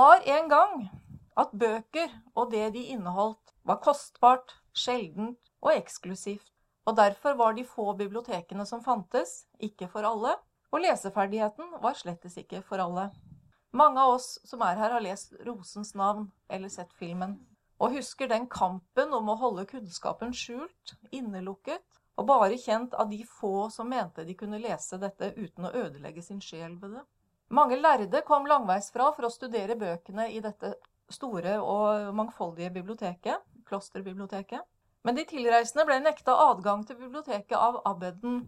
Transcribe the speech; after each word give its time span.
var 0.00 0.22
en 0.24 0.48
gang 0.48 0.76
at 1.36 1.50
bøker 1.52 2.12
og 2.38 2.52
det 2.54 2.70
de 2.72 2.86
inneholdt, 2.94 3.52
var 3.68 3.80
kostbart, 3.84 4.54
sjeldent 4.72 5.50
og 5.60 5.74
eksklusivt. 5.74 6.46
Og 6.88 6.96
derfor 6.96 7.36
var 7.36 7.52
de 7.52 7.66
få 7.68 7.92
bibliotekene 7.98 8.64
som 8.66 8.80
fantes, 8.84 9.44
ikke 9.60 9.90
for 9.92 10.06
alle, 10.08 10.32
og 10.72 10.80
leseferdigheten 10.86 11.74
var 11.82 11.98
slettes 11.98 12.38
ikke 12.40 12.62
for 12.64 12.80
alle. 12.80 13.10
Mange 13.76 14.00
av 14.00 14.14
oss 14.14 14.38
som 14.48 14.64
er 14.64 14.80
her, 14.80 14.96
har 14.96 15.04
lest 15.04 15.36
'Rosens 15.44 15.92
navn' 15.94 16.30
eller 16.48 16.72
sett 16.72 16.96
filmen, 16.96 17.36
og 17.78 17.92
husker 17.92 18.28
den 18.28 18.48
kampen 18.48 19.12
om 19.12 19.28
å 19.28 19.38
holde 19.44 19.68
kunnskapen 19.68 20.32
skjult, 20.32 20.96
innelukket, 21.12 21.84
og 22.16 22.26
bare 22.26 22.56
kjent 22.56 22.94
av 22.94 23.10
de 23.10 23.20
få 23.24 23.68
som 23.70 23.88
mente 23.88 24.24
de 24.24 24.34
kunne 24.34 24.64
lese 24.64 24.96
dette 24.98 25.34
uten 25.36 25.68
å 25.68 25.76
ødelegge 25.84 26.22
sin 26.22 26.40
sjel 26.40 26.80
ved 26.80 26.96
det. 26.96 27.04
Mange 27.50 27.80
lærde 27.80 28.22
kom 28.26 28.46
langveisfra 28.46 29.10
for 29.16 29.26
å 29.26 29.32
studere 29.32 29.74
bøkene 29.78 30.28
i 30.30 30.42
dette 30.42 30.76
store 31.10 31.56
og 31.58 32.12
mangfoldige 32.14 32.70
biblioteket, 32.76 33.42
klosterbiblioteket. 33.66 34.62
Men 35.02 35.16
de 35.16 35.24
tilreisende 35.26 35.86
ble 35.88 35.96
nekta 36.04 36.36
adgang 36.50 36.84
til 36.86 37.00
biblioteket 37.00 37.56
av 37.58 37.80
abbeden, 37.88 38.44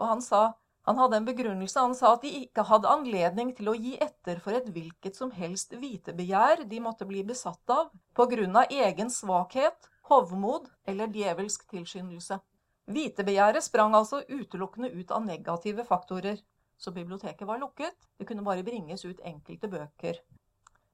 og 0.00 0.08
han 0.08 0.24
sa 0.24 0.42
han 0.82 0.98
hadde 0.98 1.20
en 1.20 1.26
begrunnelse. 1.26 1.78
Han 1.78 1.94
sa 1.94 2.16
at 2.16 2.24
de 2.24 2.30
ikke 2.42 2.64
hadde 2.66 2.90
anledning 2.90 3.52
til 3.54 3.70
å 3.70 3.76
gi 3.78 3.94
etter 4.02 4.40
for 4.42 4.56
et 4.58 4.66
hvilket 4.74 5.18
som 5.18 5.30
helst 5.36 5.76
vitebegjær 5.78 6.64
de 6.70 6.80
måtte 6.82 7.06
bli 7.06 7.22
besatt 7.26 7.70
av 7.70 7.92
på 8.18 8.26
grunn 8.32 8.58
av 8.58 8.72
egen 8.74 9.12
svakhet, 9.12 9.86
hovmod 10.10 10.66
eller 10.90 11.12
djevelsk 11.14 11.68
tilskyndelse. 11.70 12.40
Hvitebegjæret 12.90 13.62
sprang 13.62 13.94
altså 13.94 14.24
utelukkende 14.26 14.90
ut 14.90 15.14
av 15.14 15.22
negative 15.22 15.86
faktorer. 15.86 16.42
Så 16.82 16.90
biblioteket 16.90 17.46
var 17.46 17.60
lukket, 17.62 17.94
det 18.18 18.26
kunne 18.26 18.42
bare 18.42 18.64
bringes 18.66 19.04
ut 19.06 19.20
enkelte 19.22 19.68
bøker. 19.70 20.16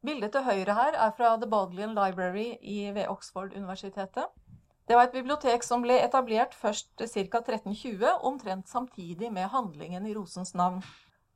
Bildet 0.05 0.35
til 0.35 0.45
høyre 0.45 0.75
her 0.77 0.97
er 1.01 1.15
fra 1.17 1.31
The 1.41 1.49
Bodleian 1.49 1.95
Library 1.97 2.59
ved 2.95 3.09
Oxford-universitetet. 3.09 4.29
Det 4.89 4.97
var 4.97 5.09
et 5.09 5.17
bibliotek 5.17 5.65
som 5.65 5.83
ble 5.85 5.97
etablert 6.01 6.53
først 6.55 6.93
ca. 7.01 7.41
1320, 7.41 8.05
omtrent 8.25 8.69
samtidig 8.69 9.33
med 9.33 9.49
handlingen 9.53 10.07
i 10.07 10.13
Rosens 10.17 10.55
navn. 10.55 10.83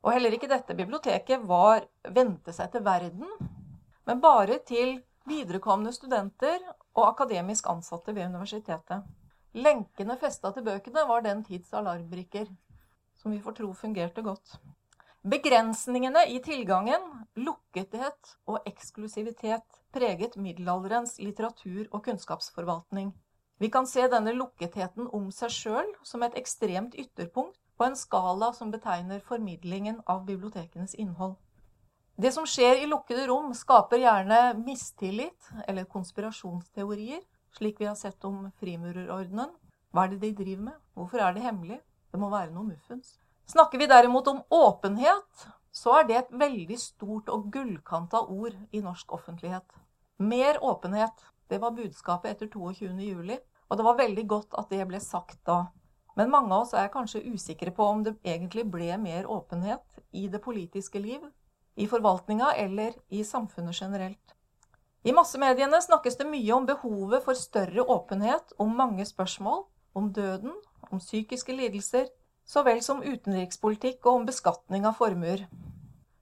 Og 0.02 0.12
heller 0.12 0.36
ikke 0.36 0.50
dette 0.50 0.76
biblioteket 0.76 1.48
var 1.48 1.86
vente 2.12 2.52
seg 2.52 2.72
til 2.72 2.84
verden, 2.84 3.28
men 4.06 4.20
bare 4.20 4.58
til 4.68 4.98
viderekomne 5.28 5.92
studenter 5.94 6.60
og 6.92 7.06
akademisk 7.08 7.68
ansatte 7.70 8.14
ved 8.14 8.28
universitetet. 8.28 9.00
Lenkene 9.52 10.16
festa 10.20 10.52
til 10.52 10.64
bøkene 10.66 11.04
var 11.08 11.24
den 11.24 11.42
tids 11.44 11.72
alarmbrikker, 11.76 12.46
som 13.22 13.32
vi 13.32 13.40
får 13.40 13.60
tro 13.60 13.72
fungerte 13.74 14.22
godt. 14.26 14.56
Begrensningene 15.22 16.24
i 16.34 16.40
tilgangen, 16.42 17.02
lukkethet 17.38 18.32
og 18.50 18.64
eksklusivitet 18.66 19.78
preget 19.94 20.34
middelalderens 20.36 21.20
litteratur- 21.22 21.86
og 21.92 22.02
kunnskapsforvaltning. 22.04 23.12
Vi 23.62 23.70
kan 23.70 23.86
se 23.86 24.08
denne 24.10 24.32
lukketheten 24.34 25.06
om 25.14 25.30
seg 25.30 25.54
sjøl 25.54 25.92
som 26.02 26.24
et 26.26 26.34
ekstremt 26.40 26.96
ytterpunkt 26.98 27.60
på 27.78 27.86
en 27.86 27.94
skala 27.96 28.50
som 28.56 28.72
betegner 28.74 29.22
formidlingen 29.22 30.00
av 30.10 30.24
bibliotekenes 30.26 30.96
innhold. 30.98 31.36
Det 32.18 32.32
som 32.34 32.44
skjer 32.46 32.82
i 32.82 32.88
lukkede 32.90 33.28
rom, 33.30 33.54
skaper 33.54 34.02
gjerne 34.02 34.40
mistillit 34.58 35.52
eller 35.68 35.86
konspirasjonsteorier, 35.86 37.22
slik 37.54 37.78
vi 37.80 37.86
har 37.86 37.96
sett 37.96 38.24
om 38.26 38.50
Frimurerordenen. 38.58 39.54
Hva 39.92 40.04
er 40.04 40.16
det 40.16 40.20
de 40.26 40.34
driver 40.42 40.66
med? 40.72 40.82
Hvorfor 40.98 41.22
er 41.22 41.34
det 41.36 41.46
hemmelig? 41.46 41.78
Det 42.12 42.20
må 42.20 42.28
være 42.32 42.52
noe 42.52 42.68
muffens. 42.68 43.16
Snakker 43.48 43.80
vi 43.80 43.88
derimot 43.88 44.28
om 44.28 44.42
åpenhet, 44.52 45.46
så 45.72 45.98
er 45.98 46.08
det 46.08 46.16
et 46.18 46.34
veldig 46.42 46.76
stort 46.78 47.30
og 47.32 47.48
gullkanta 47.52 48.20
ord 48.28 48.56
i 48.70 48.82
norsk 48.84 49.14
offentlighet. 49.16 49.64
Mer 50.20 50.60
åpenhet. 50.60 51.24
Det 51.48 51.58
var 51.60 51.74
budskapet 51.76 52.34
etter 52.34 52.50
22. 52.52 52.92
juli. 53.00 53.38
Og 53.72 53.78
det 53.78 53.84
var 53.86 53.96
veldig 53.96 54.26
godt 54.28 54.58
at 54.60 54.68
det 54.68 54.84
ble 54.84 55.00
sagt 55.00 55.38
da. 55.48 55.62
Men 56.16 56.28
mange 56.28 56.52
av 56.52 56.66
oss 56.66 56.74
er 56.76 56.92
kanskje 56.92 57.24
usikre 57.32 57.72
på 57.72 57.86
om 57.88 58.02
det 58.04 58.18
egentlig 58.20 58.66
ble 58.68 58.90
mer 59.00 59.28
åpenhet 59.32 60.02
i 60.12 60.26
det 60.28 60.42
politiske 60.44 61.00
liv, 61.00 61.22
i 61.80 61.86
forvaltninga 61.88 62.50
eller 62.60 62.92
i 63.08 63.24
samfunnet 63.24 63.80
generelt. 63.80 64.34
I 65.08 65.14
massemediene 65.16 65.80
snakkes 65.82 66.20
det 66.20 66.28
mye 66.28 66.52
om 66.52 66.68
behovet 66.68 67.24
for 67.24 67.38
større 67.38 67.86
åpenhet 67.88 68.52
om 68.60 68.76
mange 68.76 69.06
spørsmål, 69.08 69.64
om 69.96 70.12
døden, 70.12 70.52
om 70.92 71.00
psykiske 71.00 71.54
lidelser, 71.56 72.08
så 72.44 72.62
vel 72.66 72.82
som 72.84 73.02
utenrikspolitikk 73.02 74.06
og 74.06 74.20
om 74.20 74.26
beskatning 74.28 74.86
av 74.88 74.98
formuer. 74.98 75.46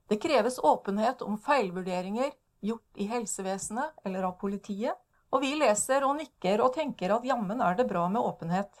Det 0.09 0.19
kreves 0.21 0.59
åpenhet 0.59 1.21
om 1.25 1.37
feilvurderinger 1.39 2.31
gjort 2.61 2.99
i 2.99 3.07
helsevesenet 3.09 4.05
eller 4.05 4.27
av 4.29 4.37
politiet, 4.41 4.95
og 5.31 5.43
vi 5.43 5.53
leser 5.55 6.03
og 6.03 6.17
nikker 6.19 6.61
og 6.63 6.73
tenker 6.75 7.13
at 7.15 7.25
jammen 7.25 7.61
er 7.63 7.77
det 7.79 7.87
bra 7.89 8.07
med 8.11 8.21
åpenhet. 8.21 8.71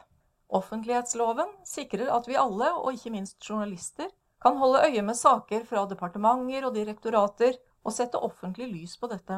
Offentlighetsloven 0.51 1.53
sikrer 1.63 2.11
at 2.11 2.27
vi 2.27 2.35
alle, 2.35 2.73
og 2.75 2.91
ikke 2.93 3.13
minst 3.13 3.39
journalister, 3.39 4.09
kan 4.41 4.57
holde 4.59 4.81
øye 4.83 5.03
med 5.05 5.15
saker 5.15 5.63
fra 5.69 5.85
departementer 5.87 6.65
og 6.67 6.75
direktorater 6.75 7.55
og 7.85 7.95
sette 7.95 8.19
offentlig 8.19 8.67
lys 8.73 8.97
på 8.99 9.07
dette. 9.11 9.37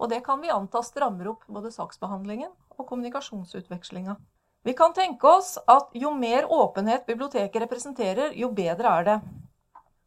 Og 0.00 0.10
det 0.10 0.22
kan 0.26 0.40
vi 0.42 0.50
anta 0.50 0.80
strammer 0.82 1.28
opp 1.34 1.44
både 1.46 1.72
saksbehandlingen 1.74 2.50
og 2.78 2.86
kommunikasjonsutvekslinga. 2.88 4.16
Vi 4.64 4.72
kan 4.72 4.94
tenke 4.96 5.28
oss 5.28 5.58
at 5.68 5.90
jo 5.92 6.08
mer 6.16 6.46
åpenhet 6.48 7.02
biblioteket 7.06 7.60
representerer, 7.66 8.32
jo 8.32 8.48
bedre 8.48 8.92
er 8.98 9.04
det. 9.04 9.16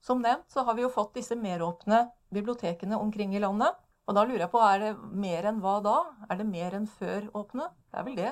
Som 0.01 0.23
nevnt 0.23 0.49
så 0.49 0.63
har 0.65 0.73
vi 0.73 0.81
jo 0.81 0.89
fått 0.89 1.13
disse 1.19 1.37
meråpne 1.37 2.07
bibliotekene 2.33 2.97
omkring 2.97 3.35
i 3.35 3.41
landet. 3.43 3.77
Og 4.09 4.15
da 4.17 4.23
lurer 4.25 4.47
jeg 4.47 4.51
på, 4.55 4.63
er 4.65 4.81
det 4.81 4.91
mer 5.13 5.45
enn 5.51 5.59
hva 5.61 5.75
da? 5.85 5.97
Er 6.25 6.39
det 6.39 6.47
mer 6.49 6.73
enn 6.73 6.87
før 6.89 7.27
åpne? 7.37 7.67
Det 7.91 8.01
er 8.01 8.07
vel 8.07 8.17
det. 8.17 8.31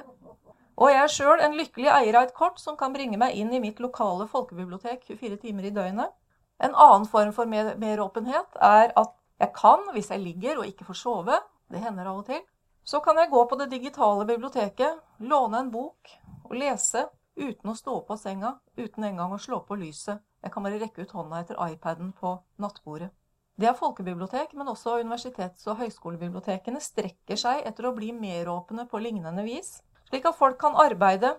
Og 0.81 0.89
jeg 0.89 1.03
er 1.03 1.13
sjøl 1.13 1.45
en 1.45 1.59
lykkelig 1.59 1.93
eier 1.93 2.17
av 2.17 2.25
et 2.25 2.33
kort 2.41 2.57
som 2.63 2.79
kan 2.79 2.95
bringe 2.95 3.21
meg 3.21 3.37
inn 3.37 3.53
i 3.53 3.61
mitt 3.61 3.77
lokale 3.83 4.25
folkebibliotek 4.31 5.05
24 5.11 5.37
timer 5.45 5.69
i 5.69 5.73
døgnet. 5.77 6.15
En 6.57 6.73
annen 6.73 7.05
form 7.11 7.35
for 7.37 7.45
meråpenhet 7.45 8.57
er 8.65 8.95
at 8.97 9.13
jeg 9.43 9.53
kan, 9.61 9.85
hvis 9.93 10.09
jeg 10.09 10.25
ligger 10.25 10.63
og 10.63 10.73
ikke 10.73 10.89
får 10.89 11.03
sove, 11.05 11.37
det 11.69 11.85
hender 11.85 12.09
av 12.09 12.23
og 12.23 12.29
til, 12.31 12.41
så 12.85 13.01
kan 13.01 13.17
jeg 13.17 13.31
gå 13.31 13.41
på 13.49 13.57
det 13.57 13.71
digitale 13.71 14.25
biblioteket, 14.29 14.99
låne 15.17 15.63
en 15.63 15.71
bok 15.73 16.11
og 16.45 16.53
lese 16.53 17.07
uten 17.35 17.71
å 17.71 17.75
stå 17.75 17.95
opp 17.99 18.11
av 18.13 18.19
senga, 18.21 18.51
uten 18.77 19.03
engang 19.07 19.33
å 19.33 19.41
slå 19.41 19.63
på 19.65 19.77
lyset. 19.79 20.21
Jeg 20.45 20.53
kan 20.53 20.63
bare 20.63 20.79
rekke 20.79 21.01
ut 21.01 21.15
hånda 21.17 21.41
etter 21.41 21.57
iPaden 21.65 22.13
på 22.13 22.35
nattbordet. 22.61 23.09
Det 23.57 23.67
er 23.69 23.77
folkebibliotek, 23.79 24.53
men 24.53 24.67
også 24.67 24.99
universitets- 25.01 25.65
og 25.71 25.79
høyskolebibliotekene 25.79 26.81
strekker 26.83 27.39
seg 27.39 27.63
etter 27.65 27.87
å 27.87 27.95
bli 27.95 28.11
meråpne 28.13 28.85
på 28.91 29.01
lignende 29.01 29.45
vis, 29.47 29.79
slik 30.09 30.27
at 30.27 30.37
folk 30.37 30.59
kan 30.61 30.77
arbeide 30.77 31.33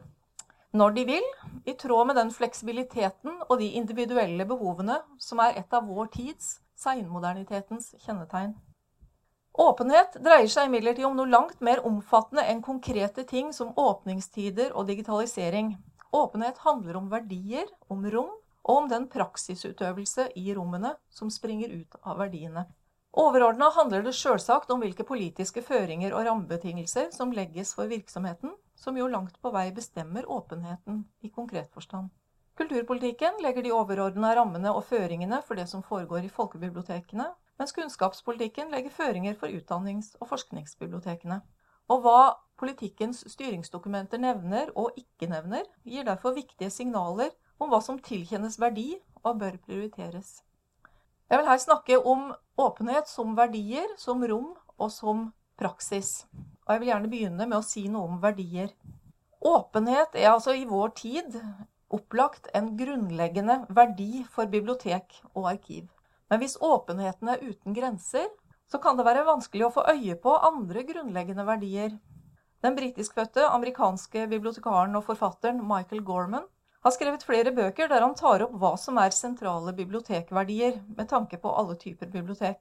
når 0.76 0.96
de 0.96 1.04
vil, 1.08 1.26
i 1.64 1.76
tråd 1.78 2.08
med 2.10 2.18
den 2.18 2.32
fleksibiliteten 2.34 3.38
og 3.46 3.58
de 3.60 3.70
individuelle 3.78 4.44
behovene 4.48 4.98
som 5.22 5.40
er 5.44 5.60
et 5.60 5.76
av 5.76 5.86
vår 5.86 6.10
tids, 6.16 6.56
seinmodernitetens, 6.76 7.94
kjennetegn. 8.02 8.56
Åpenhet 9.56 10.18
dreier 10.20 10.50
seg 10.52 10.68
imidlertid 10.68 11.06
om 11.08 11.14
noe 11.16 11.32
langt 11.32 11.62
mer 11.64 11.80
omfattende 11.88 12.42
enn 12.44 12.58
konkrete 12.64 13.24
ting 13.24 13.54
som 13.56 13.72
åpningstider 13.80 14.74
og 14.76 14.90
digitalisering. 14.90 15.70
Åpenhet 16.12 16.58
handler 16.60 16.98
om 17.00 17.06
verdier, 17.08 17.70
om 17.88 18.04
rom, 18.12 18.34
og 18.66 18.82
om 18.82 18.88
den 18.90 19.06
praksisutøvelse 19.08 20.28
i 20.36 20.50
rommene 20.54 20.92
som 21.08 21.30
springer 21.32 21.72
ut 21.72 21.96
av 22.02 22.18
verdiene. 22.20 22.66
Overordna 23.16 23.70
handler 23.72 24.02
det 24.04 24.12
sjølsagt 24.18 24.70
om 24.74 24.82
hvilke 24.82 25.06
politiske 25.08 25.62
føringer 25.64 26.12
og 26.12 26.26
rammebetingelser 26.26 27.08
som 27.14 27.32
legges 27.32 27.72
for 27.78 27.88
virksomheten, 27.88 28.52
som 28.76 28.98
jo 28.98 29.08
langt 29.08 29.38
på 29.40 29.54
vei 29.54 29.70
bestemmer 29.72 30.28
åpenheten 30.28 31.06
i 31.24 31.30
konkret 31.32 31.70
forstand. 31.72 32.10
Kulturpolitikken 32.60 33.40
legger 33.44 33.64
de 33.64 33.72
overordna 33.72 34.34
rammene 34.36 34.74
og 34.74 34.84
føringene 34.90 35.40
for 35.46 35.56
det 35.56 35.64
som 35.70 35.84
foregår 35.84 36.28
i 36.28 36.32
folkebibliotekene, 36.32 37.30
mens 37.58 37.72
kunnskapspolitikken 37.76 38.72
legger 38.72 38.92
føringer 38.92 39.36
for 39.38 39.52
utdannings- 39.52 40.14
og 40.20 40.28
forskningsbibliotekene. 40.32 41.40
Og 41.88 42.02
hva 42.02 42.20
politikkens 42.58 43.22
styringsdokumenter 43.30 44.20
nevner 44.20 44.72
og 44.74 44.96
ikke 44.98 45.28
nevner, 45.30 45.64
gir 45.84 46.04
derfor 46.04 46.34
viktige 46.36 46.70
signaler 46.70 47.30
om 47.60 47.70
hva 47.70 47.80
som 47.84 48.00
tilkjennes 48.02 48.58
verdi 48.60 48.96
og 49.22 49.38
bør 49.40 49.56
prioriteres. 49.66 50.42
Jeg 51.30 51.40
vil 51.40 51.48
her 51.48 51.58
snakke 51.58 51.98
om 51.98 52.28
åpenhet 52.58 53.08
som 53.10 53.36
verdier, 53.36 53.88
som 53.98 54.22
rom 54.22 54.52
og 54.78 54.92
som 54.92 55.30
praksis. 55.58 56.26
Og 56.66 56.74
jeg 56.74 56.82
vil 56.82 56.92
gjerne 56.92 57.10
begynne 57.10 57.48
med 57.48 57.58
å 57.58 57.66
si 57.66 57.86
noe 57.90 58.10
om 58.10 58.20
verdier. 58.22 58.70
Åpenhet 59.46 60.14
er 60.14 60.32
altså 60.32 60.54
i 60.54 60.66
vår 60.68 60.94
tid 60.98 61.38
opplagt 61.92 62.48
en 62.54 62.72
grunnleggende 62.78 63.60
verdi 63.74 64.24
for 64.30 64.50
bibliotek 64.50 65.20
og 65.34 65.50
arkiv. 65.52 65.86
Men 66.30 66.42
hvis 66.42 66.58
åpenheten 66.58 67.30
er 67.30 67.42
uten 67.44 67.76
grenser, 67.76 68.26
så 68.66 68.80
kan 68.82 68.98
det 68.98 69.06
være 69.06 69.26
vanskelig 69.26 69.68
å 69.68 69.72
få 69.74 69.84
øye 69.92 70.16
på 70.18 70.34
andre 70.48 70.82
grunnleggende 70.88 71.46
verdier. 71.46 71.94
Den 72.64 72.74
britiskfødte 72.74 73.46
amerikanske 73.52 74.26
bibliotekaren 74.30 74.96
og 74.98 75.06
forfatteren 75.06 75.62
Michael 75.62 76.02
Gorman 76.06 76.48
har 76.86 76.94
skrevet 76.94 77.24
flere 77.26 77.52
bøker 77.54 77.90
der 77.90 78.02
han 78.02 78.16
tar 78.18 78.42
opp 78.46 78.56
hva 78.58 78.72
som 78.80 78.98
er 79.02 79.14
sentrale 79.14 79.74
bibliotekverdier 79.76 80.80
med 80.96 81.10
tanke 81.10 81.38
på 81.42 81.52
alle 81.52 81.76
typer 81.78 82.10
bibliotek. 82.10 82.60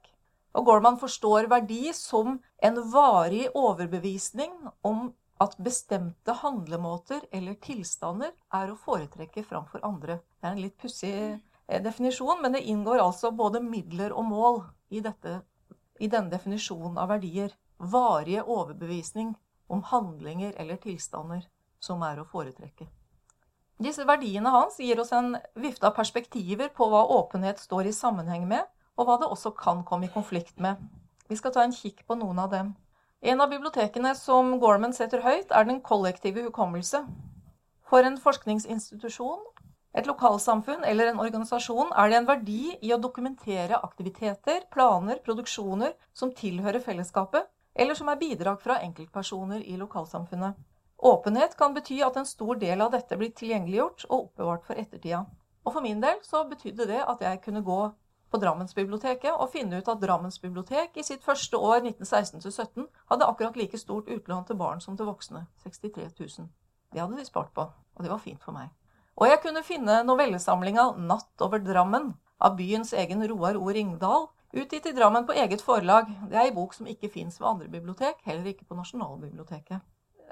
Og 0.56 0.64
Gorman 0.66 0.98
forstår 1.00 1.50
verdi 1.50 1.90
som 1.94 2.38
en 2.64 2.80
varig 2.92 3.48
overbevisning 3.54 4.54
om 4.86 5.10
at 5.42 5.56
bestemte 5.60 6.32
handlemåter 6.40 7.26
eller 7.34 7.58
tilstander 7.60 8.32
er 8.56 8.72
å 8.72 8.78
foretrekke 8.80 9.44
framfor 9.44 9.84
andre. 9.84 10.20
Det 10.40 10.48
er 10.48 10.54
en 10.54 10.62
litt 10.64 10.78
pussig 10.80 11.12
definisjon, 11.66 12.42
men 12.42 12.52
det 12.52 12.62
inngår 12.62 13.02
altså 13.02 13.30
både 13.30 13.60
midler 13.60 14.12
og 14.14 14.24
mål 14.28 14.60
i, 14.88 15.00
dette, 15.00 15.40
i 15.98 16.08
denne 16.08 16.30
definisjonen 16.30 16.98
av 16.98 17.10
verdier. 17.14 17.54
Varige 17.76 18.42
overbevisning 18.42 19.34
om 19.68 19.82
handlinger 19.82 20.54
eller 20.56 20.78
tilstander 20.80 21.42
som 21.82 22.02
er 22.06 22.20
å 22.20 22.28
foretrekke. 22.28 22.86
Disse 23.82 24.06
verdiene 24.08 24.48
hans 24.54 24.78
gir 24.80 25.00
oss 25.02 25.12
en 25.12 25.34
vifte 25.60 25.84
av 25.88 25.96
perspektiver 25.98 26.70
på 26.72 26.86
hva 26.88 27.02
åpenhet 27.18 27.60
står 27.60 27.90
i 27.90 27.92
sammenheng 27.92 28.46
med, 28.48 28.64
og 28.96 29.08
hva 29.08 29.18
det 29.20 29.28
også 29.28 29.52
kan 29.58 29.82
komme 29.84 30.08
i 30.08 30.12
konflikt 30.12 30.56
med. 30.62 30.80
Vi 31.28 31.36
skal 31.36 31.52
ta 31.52 31.64
en 31.66 31.74
kikk 31.76 32.06
på 32.08 32.16
noen 32.16 32.38
av 32.40 32.54
dem. 32.54 32.72
En 33.20 33.42
av 33.42 33.50
bibliotekene 33.50 34.14
som 34.16 34.54
Gorman 34.62 34.94
setter 34.96 35.20
høyt, 35.24 35.50
er 35.50 35.68
den 35.68 35.82
kollektive 35.84 36.46
hukommelse. 36.46 37.02
For 37.86 38.06
en 38.06 38.16
forskningsinstitusjon, 38.22 39.42
et 39.96 40.06
lokalsamfunn 40.06 40.84
eller 40.84 41.08
en 41.08 41.20
organisasjon 41.24 41.94
er 41.96 42.10
det 42.10 42.16
en 42.18 42.28
verdi 42.28 42.62
i 42.84 42.92
å 42.92 43.00
dokumentere 43.00 43.78
aktiviteter, 43.80 44.66
planer, 44.72 45.22
produksjoner 45.24 45.94
som 46.12 46.34
tilhører 46.36 46.84
fellesskapet, 46.84 47.48
eller 47.72 47.96
som 47.96 48.10
er 48.12 48.20
bidrag 48.20 48.60
fra 48.60 48.76
enkeltpersoner 48.84 49.64
i 49.64 49.78
lokalsamfunnet. 49.80 50.58
Åpenhet 50.96 51.56
kan 51.56 51.72
bety 51.76 52.02
at 52.04 52.16
en 52.16 52.28
stor 52.28 52.60
del 52.60 52.84
av 52.84 52.92
dette 52.92 53.16
blir 53.16 53.32
tilgjengeliggjort 53.36 54.06
og 54.10 54.18
oppbevart 54.18 54.68
for 54.68 54.80
ettertida. 54.80 55.24
Og 55.64 55.72
for 55.72 55.84
min 55.84 56.00
del 56.04 56.20
så 56.24 56.44
betydde 56.48 56.88
det 56.92 57.02
at 57.02 57.24
jeg 57.24 57.42
kunne 57.44 57.64
gå 57.64 57.80
på 58.30 58.40
Drammensbiblioteket 58.42 59.32
og 59.32 59.52
finne 59.52 59.80
ut 59.80 59.88
at 59.88 60.00
Drammensbibliotek 60.02 60.96
i 61.00 61.04
sitt 61.08 61.24
første 61.24 61.56
år 61.56 61.84
1916-17 61.84 62.88
hadde 63.12 63.28
akkurat 63.28 63.56
like 63.56 63.80
stort 63.80 64.08
utlån 64.12 64.48
til 64.48 64.60
barn 64.60 64.80
som 64.84 64.96
til 64.96 65.08
voksne. 65.08 65.46
63 65.64 66.10
000. 66.20 66.50
Det 66.92 67.00
hadde 67.00 67.16
de 67.16 67.28
spart 67.28 67.52
på, 67.56 67.64
og 67.70 68.04
det 68.04 68.12
var 68.12 68.20
fint 68.20 68.44
for 68.44 68.56
meg. 68.56 68.72
Og 69.16 69.28
jeg 69.30 69.40
kunne 69.42 69.64
finne 69.64 70.02
novellesamlinga 70.04 70.92
'Natt 70.98 71.40
over 71.40 71.58
Drammen' 71.58 72.14
av 72.40 72.56
byens 72.56 72.92
egen 72.92 73.26
Roar 73.28 73.56
O. 73.56 73.68
Ringdal, 73.72 74.28
utgitt 74.52 74.86
i 74.86 74.92
Drammen 74.92 75.26
på 75.26 75.32
eget 75.32 75.62
forlag. 75.62 76.06
Det 76.28 76.36
er 76.36 76.46
ei 76.46 76.54
bok 76.54 76.74
som 76.74 76.86
ikke 76.86 77.08
fins 77.08 77.40
ved 77.40 77.48
andre 77.48 77.68
bibliotek, 77.68 78.20
heller 78.24 78.52
ikke 78.52 78.68
på 78.68 78.76
Nasjonalbiblioteket 78.76 79.80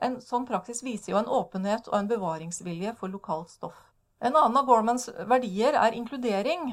en 0.02 0.20
sånn 0.22 0.46
praksis 0.48 0.82
viser 0.84 1.12
jo 1.12 1.20
en 1.20 1.30
åpenhet 1.30 1.88
og 1.90 1.98
en 1.98 2.08
bevaringsvilje 2.10 2.94
for 2.98 3.12
lokalt 3.12 3.52
stoff. 3.52 3.76
En 4.24 4.36
annen 4.36 4.56
av 4.58 4.66
Gormans 4.68 5.08
verdier 5.28 5.76
er 5.78 5.96
inkludering. 5.96 6.72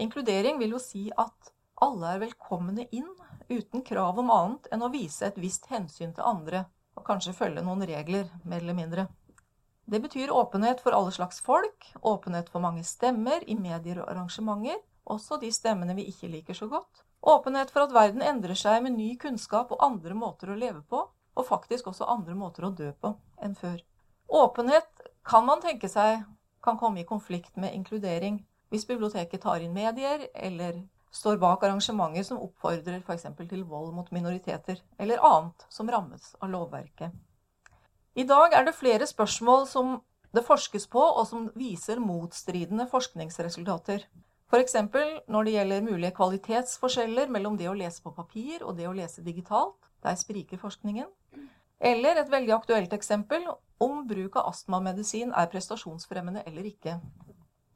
Inkludering 0.00 0.60
vil 0.60 0.76
jo 0.76 0.82
si 0.82 1.08
at 1.18 1.52
alle 1.82 2.14
er 2.14 2.22
velkomne 2.22 2.86
inn, 2.90 3.08
uten 3.50 3.82
krav 3.84 4.20
om 4.22 4.30
annet 4.32 4.68
enn 4.72 4.84
å 4.84 4.92
vise 4.92 5.26
et 5.26 5.40
visst 5.40 5.66
hensyn 5.72 6.14
til 6.14 6.26
andre, 6.26 6.64
og 6.96 7.04
kanskje 7.06 7.34
følge 7.36 7.64
noen 7.64 7.84
regler, 7.88 8.28
mer 8.44 8.62
eller 8.62 8.76
mindre. 8.76 9.06
Det 9.84 10.00
betyr 10.00 10.30
åpenhet 10.30 10.80
for 10.80 10.94
alle 10.96 11.12
slags 11.12 11.40
folk, 11.40 11.88
åpenhet 12.00 12.48
for 12.48 12.62
mange 12.62 12.84
stemmer 12.84 13.42
i 13.50 13.56
medier 13.58 14.02
og 14.02 14.10
arrangementer, 14.10 14.78
også 15.04 15.40
de 15.42 15.50
stemmene 15.52 15.96
vi 15.98 16.06
ikke 16.12 16.30
liker 16.30 16.54
så 16.54 16.68
godt. 16.70 17.02
Åpenhet 17.22 17.70
for 17.70 17.86
at 17.86 17.94
verden 17.94 18.22
endrer 18.22 18.54
seg 18.58 18.82
med 18.82 18.96
ny 18.96 19.16
kunnskap 19.18 19.72
og 19.74 19.82
andre 19.82 20.14
måter 20.14 20.52
å 20.52 20.58
leve 20.58 20.82
på, 20.86 21.02
og 21.34 21.48
faktisk 21.48 21.90
også 21.90 22.08
andre 22.10 22.34
måter 22.38 22.66
å 22.66 22.72
dø 22.76 22.92
på 23.00 23.14
enn 23.42 23.54
før. 23.58 23.80
Åpenhet 24.28 25.06
kan 25.26 25.46
man 25.46 25.62
tenke 25.62 25.90
seg 25.90 26.22
kan 26.62 26.78
komme 26.78 27.02
i 27.02 27.08
konflikt 27.08 27.56
med 27.56 27.74
inkludering 27.74 28.42
hvis 28.70 28.86
biblioteket 28.88 29.42
tar 29.42 29.60
inn 29.60 29.74
medier 29.74 30.28
eller 30.34 30.78
står 31.12 31.36
bak 31.42 31.64
arrangementer 31.66 32.24
som 32.24 32.40
oppfordrer 32.40 33.02
f.eks. 33.02 33.26
til 33.48 33.64
vold 33.68 33.92
mot 33.94 34.08
minoriteter, 34.14 34.80
eller 34.98 35.20
annet 35.26 35.66
som 35.68 35.90
rammes 35.90 36.32
av 36.40 36.48
lovverket. 36.54 37.12
I 38.12 38.24
dag 38.28 38.52
er 38.52 38.66
det 38.66 38.74
flere 38.76 39.06
spørsmål 39.08 39.62
som 39.68 39.94
det 40.36 40.44
forskes 40.44 40.84
på, 40.92 41.00
og 41.00 41.24
som 41.28 41.46
viser 41.56 42.00
motstridende 42.00 42.84
forskningsresultater. 42.90 44.04
F.eks. 44.52 44.74
når 45.28 45.44
det 45.44 45.54
gjelder 45.54 45.86
mulige 45.86 46.12
kvalitetsforskjeller 46.18 47.32
mellom 47.32 47.56
det 47.56 47.70
å 47.70 47.76
lese 47.76 48.02
på 48.04 48.12
papir 48.12 48.66
og 48.66 48.76
det 48.76 48.88
å 48.88 48.92
lese 48.92 49.24
digitalt. 49.24 49.78
Der 50.04 50.16
spriker 50.18 50.60
forskningen. 50.60 51.08
Eller 51.80 52.20
et 52.20 52.30
veldig 52.30 52.52
aktuelt 52.52 52.92
eksempel 52.92 53.46
om 53.80 54.02
bruk 54.06 54.36
av 54.36 54.50
astmamedisin 54.50 55.32
er 55.32 55.48
prestasjonsfremmende 55.50 56.44
eller 56.46 56.68
ikke. 56.68 56.98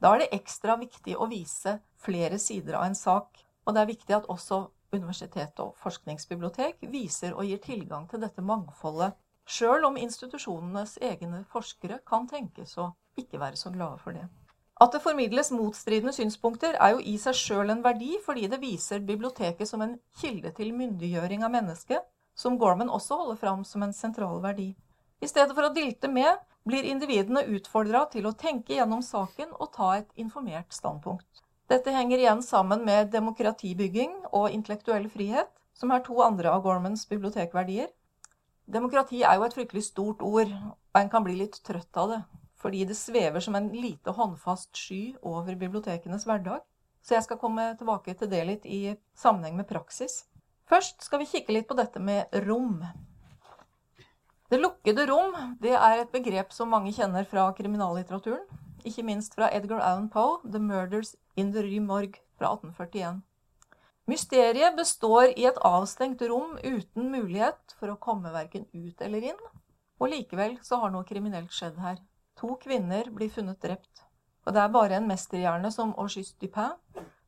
Da 0.02 0.12
er 0.12 0.24
det 0.24 0.32
ekstra 0.36 0.76
viktig 0.76 1.16
å 1.16 1.30
vise 1.30 1.78
flere 2.02 2.38
sider 2.38 2.76
av 2.76 2.90
en 2.90 2.98
sak, 2.98 3.40
og 3.64 3.74
det 3.74 3.82
er 3.82 3.94
viktig 3.94 4.16
at 4.18 4.28
også 4.28 4.66
universitet 4.92 5.62
og 5.64 5.78
forskningsbibliotek 5.80 6.84
viser 6.92 7.32
og 7.32 7.48
gir 7.48 7.62
tilgang 7.62 8.04
til 8.10 8.20
dette 8.20 8.44
mangfoldet, 8.44 9.16
sjøl 9.46 9.86
om 9.88 9.96
institusjonenes 10.00 10.96
egne 11.02 11.44
forskere 11.52 12.00
kan 12.06 12.26
tenkes 12.30 12.76
å 12.82 12.90
ikke 13.16 13.40
være 13.40 13.56
så 13.56 13.72
glade 13.74 13.98
for 14.02 14.16
det. 14.16 14.26
At 14.82 14.92
det 14.92 15.00
formidles 15.00 15.54
motstridende 15.56 16.12
synspunkter, 16.12 16.76
er 16.76 16.96
jo 16.96 17.00
i 17.00 17.14
seg 17.20 17.38
sjøl 17.38 17.72
en 17.72 17.84
verdi, 17.84 18.18
fordi 18.24 18.44
det 18.52 18.60
viser 18.60 19.00
biblioteket 19.00 19.68
som 19.68 19.80
en 19.82 19.94
kilde 20.20 20.52
til 20.58 20.74
myndiggjøring 20.76 21.46
av 21.46 21.54
mennesket, 21.54 22.04
som 22.36 22.58
Gorman 22.60 22.92
også 22.92 23.16
holder 23.22 23.40
fram 23.40 23.64
som 23.64 23.86
en 23.86 23.96
sentral 23.96 24.42
verdi. 24.42 24.74
I 25.24 25.30
stedet 25.30 25.56
for 25.56 25.64
å 25.64 25.72
dilte 25.72 26.10
med, 26.12 26.42
blir 26.68 26.84
individene 26.84 27.46
utfordra 27.56 28.04
til 28.12 28.26
å 28.28 28.34
tenke 28.36 28.74
gjennom 28.76 29.00
saken 29.00 29.54
og 29.54 29.70
ta 29.72 29.94
et 29.96 30.10
informert 30.20 30.74
standpunkt. 30.74 31.40
Dette 31.70 31.94
henger 31.94 32.20
igjen 32.20 32.42
sammen 32.44 32.84
med 32.84 33.08
demokratibygging 33.14 34.12
og 34.30 34.52
intellektuell 34.52 35.08
frihet, 35.10 35.48
som 35.74 35.90
er 35.94 36.04
to 36.04 36.20
andre 36.22 36.52
av 36.52 36.62
Gormans 36.66 37.06
bibliotekverdier. 37.08 37.88
Demokrati 38.66 39.20
er 39.22 39.36
jo 39.38 39.44
et 39.46 39.54
fryktelig 39.54 39.84
stort 39.86 40.22
ord, 40.26 40.50
og 40.50 40.98
en 40.98 41.10
kan 41.10 41.22
bli 41.22 41.36
litt 41.38 41.60
trøtt 41.66 41.98
av 42.02 42.10
det, 42.10 42.22
fordi 42.58 42.82
det 42.88 42.96
svever 42.98 43.42
som 43.44 43.54
en 43.54 43.68
lite 43.70 44.10
håndfast 44.16 44.72
sky 44.74 45.14
over 45.22 45.54
bibliotekenes 45.54 46.26
hverdag. 46.26 46.64
Så 47.06 47.14
jeg 47.14 47.22
skal 47.22 47.38
komme 47.38 47.68
tilbake 47.78 48.16
til 48.18 48.30
det 48.32 48.42
litt 48.48 48.66
i 48.66 48.96
sammenheng 49.14 49.54
med 49.60 49.68
praksis. 49.70 50.24
Først 50.66 51.04
skal 51.06 51.22
vi 51.22 51.28
kikke 51.30 51.54
litt 51.54 51.68
på 51.70 51.76
dette 51.78 52.02
med 52.02 52.34
rom. 52.48 52.80
Det 54.50 54.58
lukkede 54.58 55.06
rom 55.06 55.34
det 55.62 55.76
er 55.78 56.02
et 56.02 56.10
begrep 56.10 56.50
som 56.54 56.74
mange 56.74 56.90
kjenner 56.94 57.26
fra 57.30 57.46
kriminallitteraturen. 57.54 58.42
Ikke 58.86 59.06
minst 59.06 59.38
fra 59.38 59.46
Edgar 59.54 59.78
Allan 59.78 60.10
Poe, 60.10 60.40
'The 60.42 60.58
Murders 60.58 61.14
in 61.36 61.52
the 61.54 61.62
Rue 61.62 61.82
Morgue' 61.86 62.18
fra 62.34 62.50
1841. 62.54 63.22
Mysteriet 64.06 64.76
består 64.76 65.32
i 65.34 65.48
et 65.48 65.56
avstengt 65.66 66.20
rom 66.30 66.54
uten 66.62 67.08
mulighet 67.10 67.74
for 67.74 67.90
å 67.90 67.98
komme 67.98 68.30
verken 68.30 68.68
ut 68.70 69.00
eller 69.02 69.32
inn. 69.32 69.40
Og 69.98 70.12
likevel 70.12 70.60
så 70.62 70.78
har 70.78 70.92
noe 70.94 71.08
kriminelt 71.08 71.50
skjedd 71.50 71.80
her. 71.82 71.98
To 72.38 72.54
kvinner 72.62 73.10
blir 73.10 73.32
funnet 73.34 73.58
drept. 73.58 74.04
Og 74.46 74.54
det 74.54 74.62
er 74.62 74.70
bare 74.70 75.00
en 75.00 75.08
mesterhjerne 75.10 75.72
som 75.74 75.94
Auguste 75.98 76.38
Dupin 76.38 76.76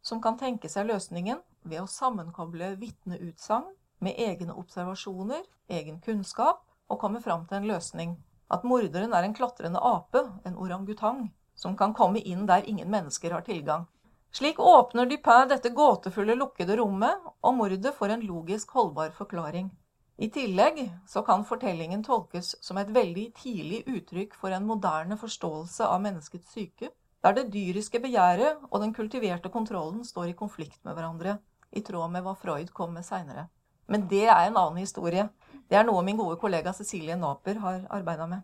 som 0.07 0.23
kan 0.23 0.39
tenke 0.39 0.71
seg 0.71 0.87
løsningen 0.87 1.41
ved 1.67 1.83
å 1.83 1.91
sammenkoble 1.91 2.71
vitneutsagn 2.79 3.75
med 3.99 4.15
egne 4.23 4.55
observasjoner, 4.55 5.43
egen 5.67 5.99
kunnskap, 6.05 6.63
og 6.89 7.01
komme 7.03 7.21
fram 7.21 7.43
til 7.49 7.59
en 7.59 7.69
løsning. 7.69 8.15
At 8.55 8.63
morderen 8.65 9.13
er 9.13 9.27
en 9.27 9.35
klatrende 9.35 9.83
ape, 9.83 10.23
en 10.47 10.57
orangutang, 10.57 11.27
som 11.59 11.75
kan 11.77 11.93
komme 11.93 12.23
inn 12.23 12.47
der 12.47 12.63
ingen 12.71 12.89
mennesker 12.91 13.35
har 13.35 13.43
tilgang. 13.45 13.89
Slik 14.33 14.59
åpner 14.61 15.07
Dupin 15.07 15.49
dette 15.49 15.71
gåtefulle, 15.73 16.35
lukkede 16.37 16.77
rommet, 16.77 17.29
og 17.41 17.55
mordet 17.55 17.95
får 17.97 18.13
en 18.15 18.25
logisk 18.29 18.71
holdbar 18.77 19.11
forklaring. 19.17 19.71
I 20.19 20.29
tillegg 20.35 20.81
så 21.07 21.23
kan 21.23 21.47
fortellingen 21.47 22.03
tolkes 22.05 22.57
som 22.61 22.79
et 22.79 22.91
veldig 22.93 23.25
tidlig 23.39 23.85
uttrykk 23.87 24.35
for 24.37 24.53
en 24.53 24.67
moderne 24.67 25.17
forståelse 25.17 25.87
av 25.87 26.03
menneskets 26.05 26.53
syke, 26.53 26.91
der 27.23 27.35
det 27.35 27.49
dyriske 27.55 28.01
begjæret 28.03 28.65
og 28.71 28.81
den 28.83 28.93
kultiverte 28.95 29.51
kontrollen 29.55 30.05
står 30.05 30.33
i 30.33 30.37
konflikt 30.39 30.83
med 30.85 30.99
hverandre, 30.99 31.39
i 31.73 31.81
tråd 31.87 32.13
med 32.13 32.27
hva 32.27 32.35
Freud 32.39 32.73
kom 32.75 32.93
med 32.99 33.07
seinere. 33.07 33.49
Men 33.89 34.09
det 34.11 34.27
er 34.27 34.45
en 34.45 34.59
annen 34.61 34.83
historie. 34.83 35.29
Det 35.71 35.79
er 35.79 35.87
noe 35.89 36.03
min 36.05 36.19
gode 36.19 36.37
kollega 36.41 36.75
Cecilie 36.77 37.17
Naper 37.17 37.63
har 37.65 37.87
arbeida 37.91 38.27
med. 38.29 38.43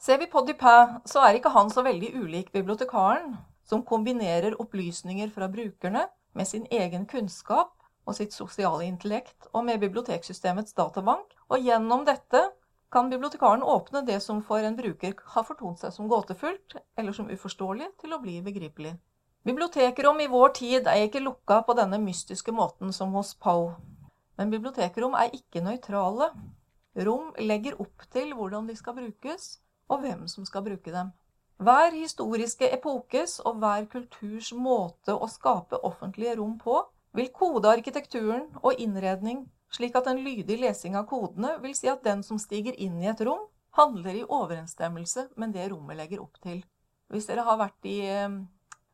Ser 0.00 0.18
vi 0.18 0.28
på 0.32 0.44
Dupin, 0.44 0.98
så 1.06 1.24
er 1.24 1.38
ikke 1.38 1.52
han 1.54 1.70
så 1.70 1.84
veldig 1.86 2.12
ulik 2.20 2.52
bibliotekaren, 2.52 3.36
som 3.70 3.84
kombinerer 3.86 4.56
opplysninger 4.60 5.30
fra 5.34 5.48
brukerne 5.48 6.08
med 6.34 6.48
sin 6.48 6.66
egen 6.70 7.06
kunnskap 7.06 7.76
og 8.08 8.16
sitt 8.16 8.34
sosiale 8.34 8.86
intellekt, 8.88 9.46
og 9.54 9.64
med 9.68 9.78
biblioteksystemets 9.82 10.74
databank, 10.74 11.36
og 11.48 11.62
gjennom 11.62 12.02
dette 12.08 12.48
kan 12.90 13.10
bibliotekaren 13.12 13.62
åpne 13.62 14.02
det 14.06 14.18
som 14.24 14.40
for 14.42 14.64
en 14.66 14.78
bruker 14.78 15.14
har 15.34 15.46
fortont 15.46 15.78
seg 15.78 15.94
som 15.94 16.08
gåtefullt 16.10 16.80
eller 16.98 17.14
som 17.14 17.30
uforståelig, 17.30 17.92
til 18.02 18.16
å 18.16 18.18
bli 18.22 18.40
begripelig. 18.42 18.96
Bibliotekrom 19.46 20.18
i 20.20 20.28
vår 20.28 20.56
tid 20.58 20.90
er 20.90 21.06
ikke 21.06 21.22
lukka 21.22 21.62
på 21.64 21.76
denne 21.78 22.00
mystiske 22.02 22.52
måten 22.52 22.90
som 22.92 23.14
hos 23.16 23.36
Poe. 23.38 23.76
Men 24.36 24.50
bibliotekrom 24.50 25.14
er 25.16 25.30
ikke 25.36 25.62
nøytrale. 25.62 26.32
Rom 27.06 27.30
legger 27.38 27.78
opp 27.80 28.04
til 28.10 28.34
hvordan 28.34 28.66
de 28.68 28.76
skal 28.76 28.98
brukes, 28.98 29.60
og 29.88 30.02
hvem 30.02 30.26
som 30.28 30.44
skal 30.48 30.66
bruke 30.66 30.92
dem. 30.92 31.14
Hver 31.60 31.92
historiske 31.92 32.70
epokes 32.72 33.36
og 33.44 33.58
hver 33.60 33.84
kulturs 33.92 34.52
måte 34.56 35.12
å 35.12 35.26
skape 35.28 35.76
offentlige 35.84 36.38
rom 36.38 36.54
på 36.60 36.78
vil 37.12 37.28
kode 37.36 37.68
arkitekturen 37.68 38.46
og 38.62 38.80
innredning 38.80 39.42
slik 39.74 39.96
at 39.98 40.08
en 40.10 40.22
lydig 40.24 40.58
lesing 40.60 40.96
av 40.98 41.04
kodene 41.10 41.56
vil 41.62 41.74
si 41.76 41.90
at 41.90 42.04
den 42.06 42.24
som 42.26 42.40
stiger 42.40 42.76
inn 42.80 42.96
i 43.02 43.10
et 43.10 43.20
rom, 43.26 43.46
handler 43.76 44.16
i 44.18 44.24
overensstemmelse 44.24 45.28
med 45.38 45.52
det 45.54 45.68
rommet 45.70 45.98
legger 46.00 46.22
opp 46.24 46.40
til. 46.42 46.64
Hvis 47.12 47.28
dere 47.30 47.44
har 47.46 47.58
vært 47.60 47.86
i 47.86 48.00
eh, 48.08 48.40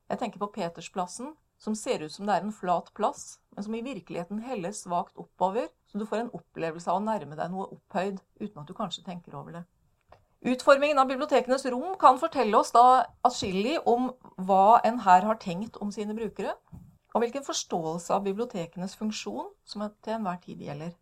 Jeg 0.06 0.18
tenker 0.20 0.38
på 0.38 0.50
Petersplassen, 0.54 1.32
som 1.58 1.74
ser 1.74 2.04
ut 2.04 2.12
som 2.12 2.26
det 2.26 2.34
er 2.34 2.44
en 2.44 2.52
flat 2.54 2.92
plass, 2.94 3.38
men 3.54 3.64
som 3.64 3.74
i 3.74 3.82
virkeligheten 3.82 4.42
heller 4.44 4.74
svakt 4.76 5.16
oppover, 5.16 5.70
så 5.86 5.98
du 5.98 6.04
får 6.06 6.24
en 6.24 6.34
opplevelse 6.36 6.90
av 6.90 7.00
å 7.00 7.06
nærme 7.06 7.38
deg 7.38 7.50
noe 7.50 7.70
opphøyd 7.78 8.20
uten 8.38 8.60
at 8.60 8.68
du 8.68 8.74
kanskje 8.76 9.06
tenker 9.06 9.34
over 9.34 9.56
det. 9.56 9.64
Utformingen 10.40 10.98
av 10.98 11.08
bibliotekenes 11.08 11.64
rom 11.72 11.96
kan 11.98 12.18
fortelle 12.20 12.58
oss 12.58 12.72
da 12.74 13.06
atskillig 13.24 13.78
om 13.88 14.10
hva 14.36 14.80
en 14.84 15.00
her 15.06 15.24
har 15.24 15.38
tenkt 15.40 15.78
om 15.80 15.92
sine 15.92 16.14
brukere, 16.14 16.52
og 17.14 17.22
hvilken 17.24 17.44
forståelse 17.46 18.12
av 18.12 18.26
bibliotekenes 18.26 18.96
funksjon 19.00 19.48
som 19.64 19.86
til 20.04 20.18
enhver 20.18 20.36
tid 20.44 20.60
gjelder. 20.60 20.92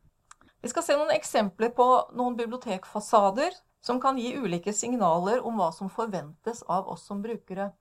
Vi 0.62 0.70
skal 0.70 0.84
se 0.86 0.96
noen 0.96 1.12
eksempler 1.12 1.74
på 1.76 1.86
noen 2.16 2.36
bibliotekfasader 2.38 3.56
som 3.84 3.98
kan 4.00 4.16
gi 4.16 4.30
ulike 4.38 4.72
signaler 4.72 5.42
om 5.44 5.58
hva 5.60 5.72
som 5.74 5.90
forventes 5.92 6.62
av 6.70 6.86
oss 6.88 7.02
som 7.04 7.20
brukere. 7.24 7.72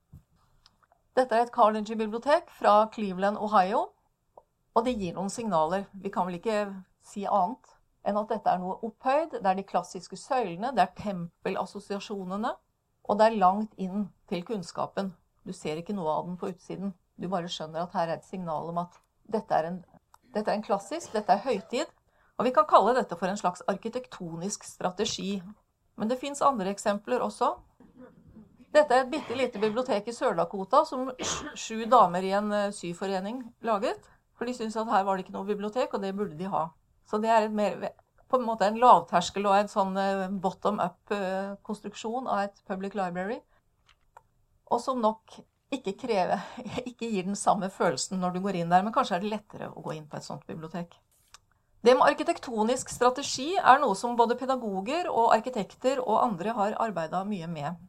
Dette 1.16 1.38
er 1.38 1.46
et 1.46 1.54
Carnegie-bibliotek 1.54 2.50
fra 2.58 2.90
Cleveland, 2.92 3.38
Ohio, 3.38 3.86
og 4.74 4.86
det 4.88 4.98
gir 4.98 5.14
noen 5.14 5.30
signaler. 5.30 5.86
Vi 5.94 6.10
kan 6.12 6.26
vel 6.28 6.42
ikke 6.42 6.66
si 7.06 7.24
annet 7.30 7.78
enn 8.04 8.20
at 8.20 8.32
dette 8.34 8.52
er 8.52 8.62
noe 8.62 8.78
opphøyd. 8.84 9.40
Det 9.40 9.50
er 9.50 9.58
de 9.60 9.66
klassiske 9.68 10.20
søylene, 10.20 10.74
det 10.76 10.84
er 10.84 10.94
tempelassosiasjonene, 11.00 12.54
og 13.04 13.20
det 13.20 13.28
er 13.28 13.40
langt 13.40 13.74
inn 13.82 14.08
til 14.30 14.46
kunnskapen. 14.48 15.14
Du 15.44 15.54
ser 15.56 15.80
ikke 15.80 15.96
noe 15.96 16.12
av 16.12 16.28
den 16.28 16.38
på 16.40 16.52
utsiden. 16.54 16.94
Du 17.20 17.28
bare 17.32 17.52
skjønner 17.52 17.84
at 17.84 17.98
her 17.98 18.10
er 18.10 18.20
et 18.20 18.28
signal 18.28 18.72
om 18.72 18.80
at 18.84 18.96
dette 19.32 19.56
er 19.56 19.70
en, 19.70 19.82
dette 20.36 20.50
er 20.50 20.58
en 20.58 20.66
klassisk, 20.66 21.12
dette 21.14 21.32
er 21.32 21.44
høytid, 21.44 21.92
og 22.38 22.48
vi 22.48 22.54
kan 22.56 22.68
kalle 22.68 22.96
dette 22.98 23.16
for 23.20 23.30
en 23.30 23.38
slags 23.40 23.62
arkitektonisk 23.70 24.66
strategi. 24.66 25.38
Men 26.00 26.10
det 26.10 26.18
fins 26.20 26.42
andre 26.42 26.72
eksempler 26.74 27.22
også. 27.22 27.54
Dette 28.74 28.96
er 28.96 29.04
et 29.04 29.12
bitte 29.12 29.36
lite 29.38 29.60
bibliotek 29.62 30.08
i 30.10 30.16
Sør-Dakota 30.16 30.82
som 30.90 31.12
sju 31.54 31.84
damer 31.86 32.26
i 32.26 32.32
en 32.34 32.50
eh, 32.52 32.72
syforening 32.74 33.44
laget. 33.62 34.02
For 34.34 34.50
de 34.50 34.56
syntes 34.58 34.80
at 34.82 34.90
her 34.90 35.04
var 35.06 35.16
det 35.16 35.28
ikke 35.28 35.36
noe 35.36 35.46
bibliotek, 35.46 35.94
og 35.94 36.02
det 36.02 36.16
burde 36.18 36.40
de 36.40 36.50
ha. 36.50 36.66
Så 37.10 37.20
det 37.24 37.32
er 37.32 37.50
mer, 37.54 37.90
på 38.32 38.40
en 38.40 38.46
måte 38.48 38.68
en 38.68 38.80
lavterskel 38.82 39.48
og 39.50 39.58
en 39.58 39.72
sånn 39.72 39.98
eh, 40.00 40.28
bottom 40.44 40.80
up-konstruksjon 40.84 42.28
eh, 42.28 42.32
av 42.34 42.46
et 42.48 42.62
public 42.70 42.98
library. 42.98 43.40
Og 44.72 44.82
som 44.82 45.02
nok 45.04 45.38
ikke, 45.74 45.96
krever, 46.06 46.44
ikke 46.90 47.10
gir 47.10 47.28
den 47.28 47.40
samme 47.40 47.70
følelsen 47.74 48.22
når 48.22 48.36
du 48.36 48.44
går 48.46 48.62
inn 48.62 48.74
der, 48.74 48.86
men 48.86 48.96
kanskje 48.96 49.20
er 49.20 49.26
det 49.26 49.34
lettere 49.36 49.72
å 49.74 49.84
gå 49.86 49.98
inn 49.98 50.08
på 50.10 50.20
et 50.20 50.28
sånt 50.28 50.46
bibliotek. 50.50 50.96
Det 51.84 51.98
med 51.98 52.08
arkitektonisk 52.08 52.94
strategi 52.94 53.50
er 53.60 53.82
noe 53.82 53.96
som 54.00 54.16
både 54.16 54.38
pedagoger 54.40 55.10
og 55.12 55.34
arkitekter 55.36 56.00
og 56.00 56.22
andre 56.22 56.54
har 56.56 56.78
arbeida 56.80 57.26
mye 57.28 57.50
med. 57.52 57.82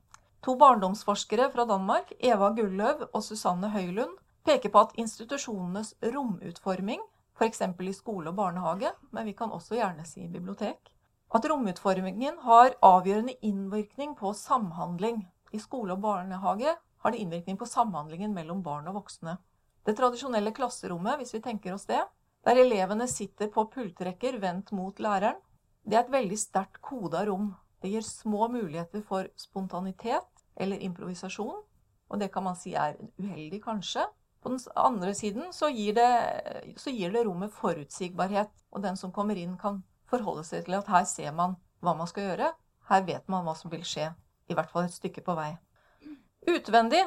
To 0.42 0.56
barndomsforskere 0.58 1.46
fra 1.52 1.64
Danmark, 1.68 2.10
Eva 2.18 2.50
Gulløv 2.56 3.06
og 3.12 3.22
Susanne 3.22 3.70
Høylund, 3.70 4.18
peker 4.44 4.72
på 4.74 4.82
at 4.82 4.98
institusjonenes 5.00 5.94
romutforming, 6.02 7.00
f.eks. 7.38 7.62
i 7.62 7.92
skole 7.92 8.30
og 8.30 8.36
barnehage, 8.38 8.92
men 9.10 9.26
vi 9.26 9.34
kan 9.34 9.50
også 9.50 9.78
gjerne 9.78 10.06
si 10.06 10.26
bibliotek, 10.28 10.90
at 11.34 11.46
romutformingen 11.50 12.38
har 12.44 12.76
avgjørende 12.82 13.34
innvirkning 13.42 14.14
på 14.14 14.32
samhandling. 14.38 15.24
I 15.52 15.58
skole 15.58 15.96
og 15.96 16.02
barnehage 16.02 16.76
har 16.76 17.12
det 17.12 17.18
innvirkning 17.18 17.58
på 17.58 17.66
samhandlingen 17.66 18.34
mellom 18.34 18.62
barn 18.62 18.86
og 18.88 19.00
voksne. 19.00 19.36
Det 19.84 19.96
tradisjonelle 19.98 20.54
klasserommet, 20.54 21.18
hvis 21.20 21.34
vi 21.34 21.42
tenker 21.44 21.74
oss 21.74 21.88
det, 21.90 22.00
der 22.44 22.60
elevene 22.60 23.08
sitter 23.08 23.50
på 23.52 23.66
pultrekker 23.72 24.38
vendt 24.40 24.72
mot 24.72 24.98
læreren. 25.00 25.36
Det 25.84 25.98
er 25.98 26.04
et 26.04 26.14
veldig 26.14 26.38
sterkt 26.40 26.80
koda 26.84 27.24
rom. 27.28 27.52
Det 27.82 27.90
gir 27.92 28.04
små 28.06 28.48
muligheter 28.48 29.02
for 29.04 29.28
spontanitet 29.36 30.44
eller 30.56 30.80
improvisasjon, 30.80 31.60
og 32.08 32.20
det 32.20 32.30
kan 32.32 32.46
man 32.46 32.56
si 32.56 32.72
er 32.78 32.96
uheldig, 33.18 33.60
kanskje. 33.64 34.06
På 34.44 34.50
den 34.52 34.60
andre 34.76 35.14
siden 35.16 35.52
så 35.56 35.70
gir, 35.72 35.94
det, 35.96 36.74
så 36.76 36.92
gir 36.92 37.14
det 37.14 37.22
rommet 37.24 37.52
forutsigbarhet, 37.56 38.50
og 38.76 38.82
den 38.84 38.98
som 39.00 39.12
kommer 39.12 39.38
inn, 39.40 39.54
kan 39.56 39.78
forholde 40.10 40.44
seg 40.44 40.66
til 40.66 40.76
at 40.76 40.90
her 40.92 41.06
ser 41.08 41.32
man 41.32 41.54
hva 41.80 41.94
man 41.96 42.10
skal 42.10 42.28
gjøre. 42.28 42.50
Her 42.90 43.06
vet 43.06 43.24
man 43.32 43.46
hva 43.46 43.54
som 43.56 43.72
vil 43.72 43.86
skje, 43.88 44.10
i 44.52 44.56
hvert 44.56 44.68
fall 44.68 44.84
et 44.84 44.92
stykke 44.92 45.24
på 45.24 45.36
vei. 45.38 45.54
Utvendig 46.44 47.00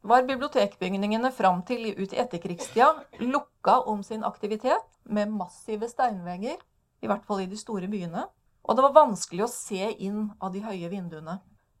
var 0.00 0.24
bibliotekbygningene 0.24 1.28
fram 1.36 1.60
til 1.68 1.90
ut 1.92 2.14
i 2.16 2.22
etterkrigstida 2.22 2.88
lukka 3.20 3.82
om 3.92 4.00
sin 4.02 4.24
aktivitet 4.24 4.88
med 5.04 5.28
massive 5.28 5.90
steinvegger, 5.92 6.56
i 7.04 7.12
hvert 7.12 7.28
fall 7.28 7.44
i 7.44 7.50
de 7.52 7.60
store 7.60 7.92
byene, 7.92 8.24
og 8.64 8.76
det 8.76 8.86
var 8.86 8.96
vanskelig 8.96 9.44
å 9.44 9.52
se 9.52 9.92
inn 10.08 10.30
av 10.40 10.56
de 10.56 10.64
høye 10.64 10.88
vinduene. 10.88 11.36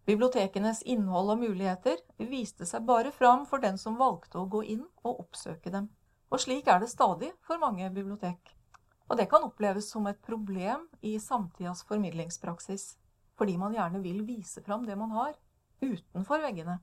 Bibliotekenes 0.08 0.78
innhold 0.88 1.34
og 1.34 1.42
muligheter 1.42 1.98
viste 2.30 2.64
seg 2.64 2.86
bare 2.88 3.10
fram 3.12 3.42
for 3.48 3.60
den 3.60 3.76
som 3.76 3.98
valgte 4.00 4.40
å 4.40 4.46
gå 4.48 4.62
inn 4.72 4.86
og 5.04 5.18
oppsøke 5.26 5.68
dem. 5.74 5.90
Og 6.32 6.40
slik 6.40 6.68
er 6.72 6.80
det 6.80 6.88
stadig 6.88 7.28
for 7.44 7.60
mange 7.60 7.90
bibliotek. 7.92 8.54
Og 9.08 9.20
det 9.20 9.28
kan 9.28 9.44
oppleves 9.44 9.90
som 9.92 10.08
et 10.08 10.20
problem 10.24 10.86
i 11.04 11.18
samtidas 11.20 11.84
formidlingspraksis, 11.88 12.94
fordi 13.36 13.56
man 13.60 13.76
gjerne 13.76 14.00
vil 14.00 14.24
vise 14.24 14.64
fram 14.64 14.88
det 14.88 14.96
man 14.96 15.12
har, 15.12 15.36
utenfor 15.84 16.40
veggene. 16.40 16.80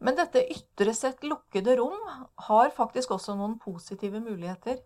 Men 0.00 0.16
dette 0.16 0.44
ytre 0.44 0.92
sett 0.96 1.24
lukkede 1.24 1.76
rom 1.80 1.98
har 2.48 2.72
faktisk 2.76 3.16
også 3.16 3.36
noen 3.36 3.58
positive 3.60 4.20
muligheter. 4.20 4.76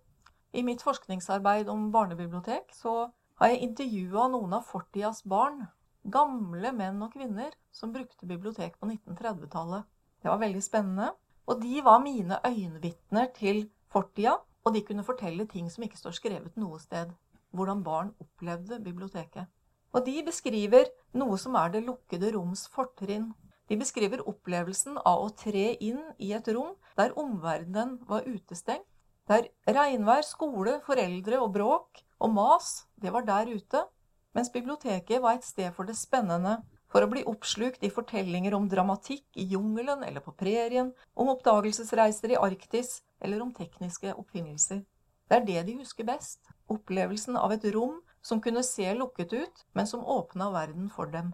I 0.55 0.63
mitt 0.63 0.83
forskningsarbeid 0.87 1.67
om 1.71 1.91
barnebibliotek 1.95 2.71
så 2.75 3.09
har 3.43 3.51
jeg 3.51 3.67
intervjua 3.73 4.31
noen 4.31 4.55
av 4.59 4.67
fortidas 4.67 5.23
barn. 5.27 5.65
Gamle 6.05 6.69
menn 6.77 7.01
og 7.01 7.15
kvinner 7.15 7.55
som 7.73 7.93
brukte 7.93 8.29
bibliotek 8.29 8.75
på 8.77 8.89
1930-tallet. 8.91 9.87
Det 10.21 10.29
var 10.29 10.41
veldig 10.43 10.63
spennende. 10.65 11.13
Og 11.49 11.61
de 11.61 11.81
var 11.85 12.01
mine 12.01 12.39
øyenvitner 12.45 13.31
til 13.37 13.67
fortida, 13.93 14.39
og 14.65 14.75
de 14.75 14.81
kunne 14.85 15.05
fortelle 15.05 15.47
ting 15.49 15.71
som 15.73 15.85
ikke 15.85 16.01
står 16.01 16.17
skrevet 16.17 16.57
noe 16.61 16.79
sted. 16.81 17.13
Hvordan 17.53 17.83
barn 17.85 18.13
opplevde 18.21 18.81
biblioteket. 18.85 19.49
Og 19.93 20.05
de 20.07 20.23
beskriver 20.27 20.89
noe 21.15 21.37
som 21.39 21.57
er 21.61 21.73
det 21.73 21.85
lukkede 21.87 22.33
roms 22.37 22.67
fortrinn. 22.73 23.31
De 23.69 23.77
beskriver 23.81 24.25
opplevelsen 24.29 24.99
av 25.05 25.25
å 25.25 25.31
tre 25.33 25.71
inn 25.81 26.03
i 26.19 26.33
et 26.37 26.49
rom 26.53 26.75
der 26.99 27.15
omverdenen 27.21 28.01
var 28.09 28.27
utestengt, 28.29 28.89
der 29.29 29.47
regnvær, 29.65 30.25
skole, 30.27 30.81
foreldre 30.85 31.39
og 31.41 31.55
bråk 31.55 32.03
og 32.21 32.35
mas, 32.35 32.85
det 33.01 33.13
var 33.13 33.25
der 33.25 33.49
ute, 33.55 33.87
mens 34.35 34.53
biblioteket 34.53 35.23
var 35.23 35.39
et 35.39 35.47
sted 35.47 35.71
for 35.75 35.89
det 35.89 35.97
spennende, 35.99 36.59
for 36.91 37.03
å 37.03 37.11
bli 37.11 37.25
oppslukt 37.27 37.83
i 37.83 37.91
fortellinger 37.91 38.55
om 38.55 38.69
dramatikk 38.71 39.25
i 39.35 39.47
jungelen 39.51 40.05
eller 40.07 40.23
på 40.23 40.35
prærien, 40.39 40.93
om 41.15 41.31
oppdagelsesreiser 41.33 42.35
i 42.35 42.39
Arktis 42.39 43.01
eller 43.21 43.43
om 43.43 43.55
tekniske 43.55 44.13
oppfinnelser. 44.15 44.85
Det 45.31 45.39
er 45.41 45.47
det 45.49 45.63
de 45.67 45.79
husker 45.81 46.07
best, 46.07 46.53
opplevelsen 46.71 47.39
av 47.41 47.55
et 47.55 47.65
rom 47.75 47.97
som 48.23 48.41
kunne 48.45 48.63
se 48.63 48.87
lukket 48.95 49.33
ut, 49.33 49.65
men 49.73 49.89
som 49.91 50.05
åpna 50.05 50.51
verden 50.55 50.91
for 50.93 51.11
dem. 51.11 51.33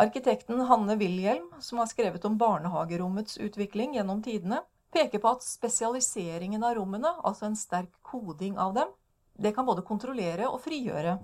Arkitekten 0.00 0.60
Hanne 0.68 0.96
Wilhjelm, 0.96 1.48
som 1.60 1.80
har 1.82 1.88
skrevet 1.90 2.24
om 2.24 2.38
barnehagerommets 2.38 3.40
utvikling 3.42 3.96
gjennom 3.96 4.22
tidene, 4.24 4.62
peker 4.94 5.20
på 5.20 5.34
at 5.34 5.44
spesialiseringen 5.44 6.64
av 6.64 6.76
rommene, 6.78 7.12
altså 7.24 7.48
en 7.48 7.58
sterk 7.58 7.92
koding 8.06 8.56
av 8.58 8.74
dem, 8.78 8.94
det 9.40 9.54
kan 9.56 9.66
både 9.66 9.84
kontrollere 9.86 10.48
og 10.48 10.62
frigjøre. 10.64 11.18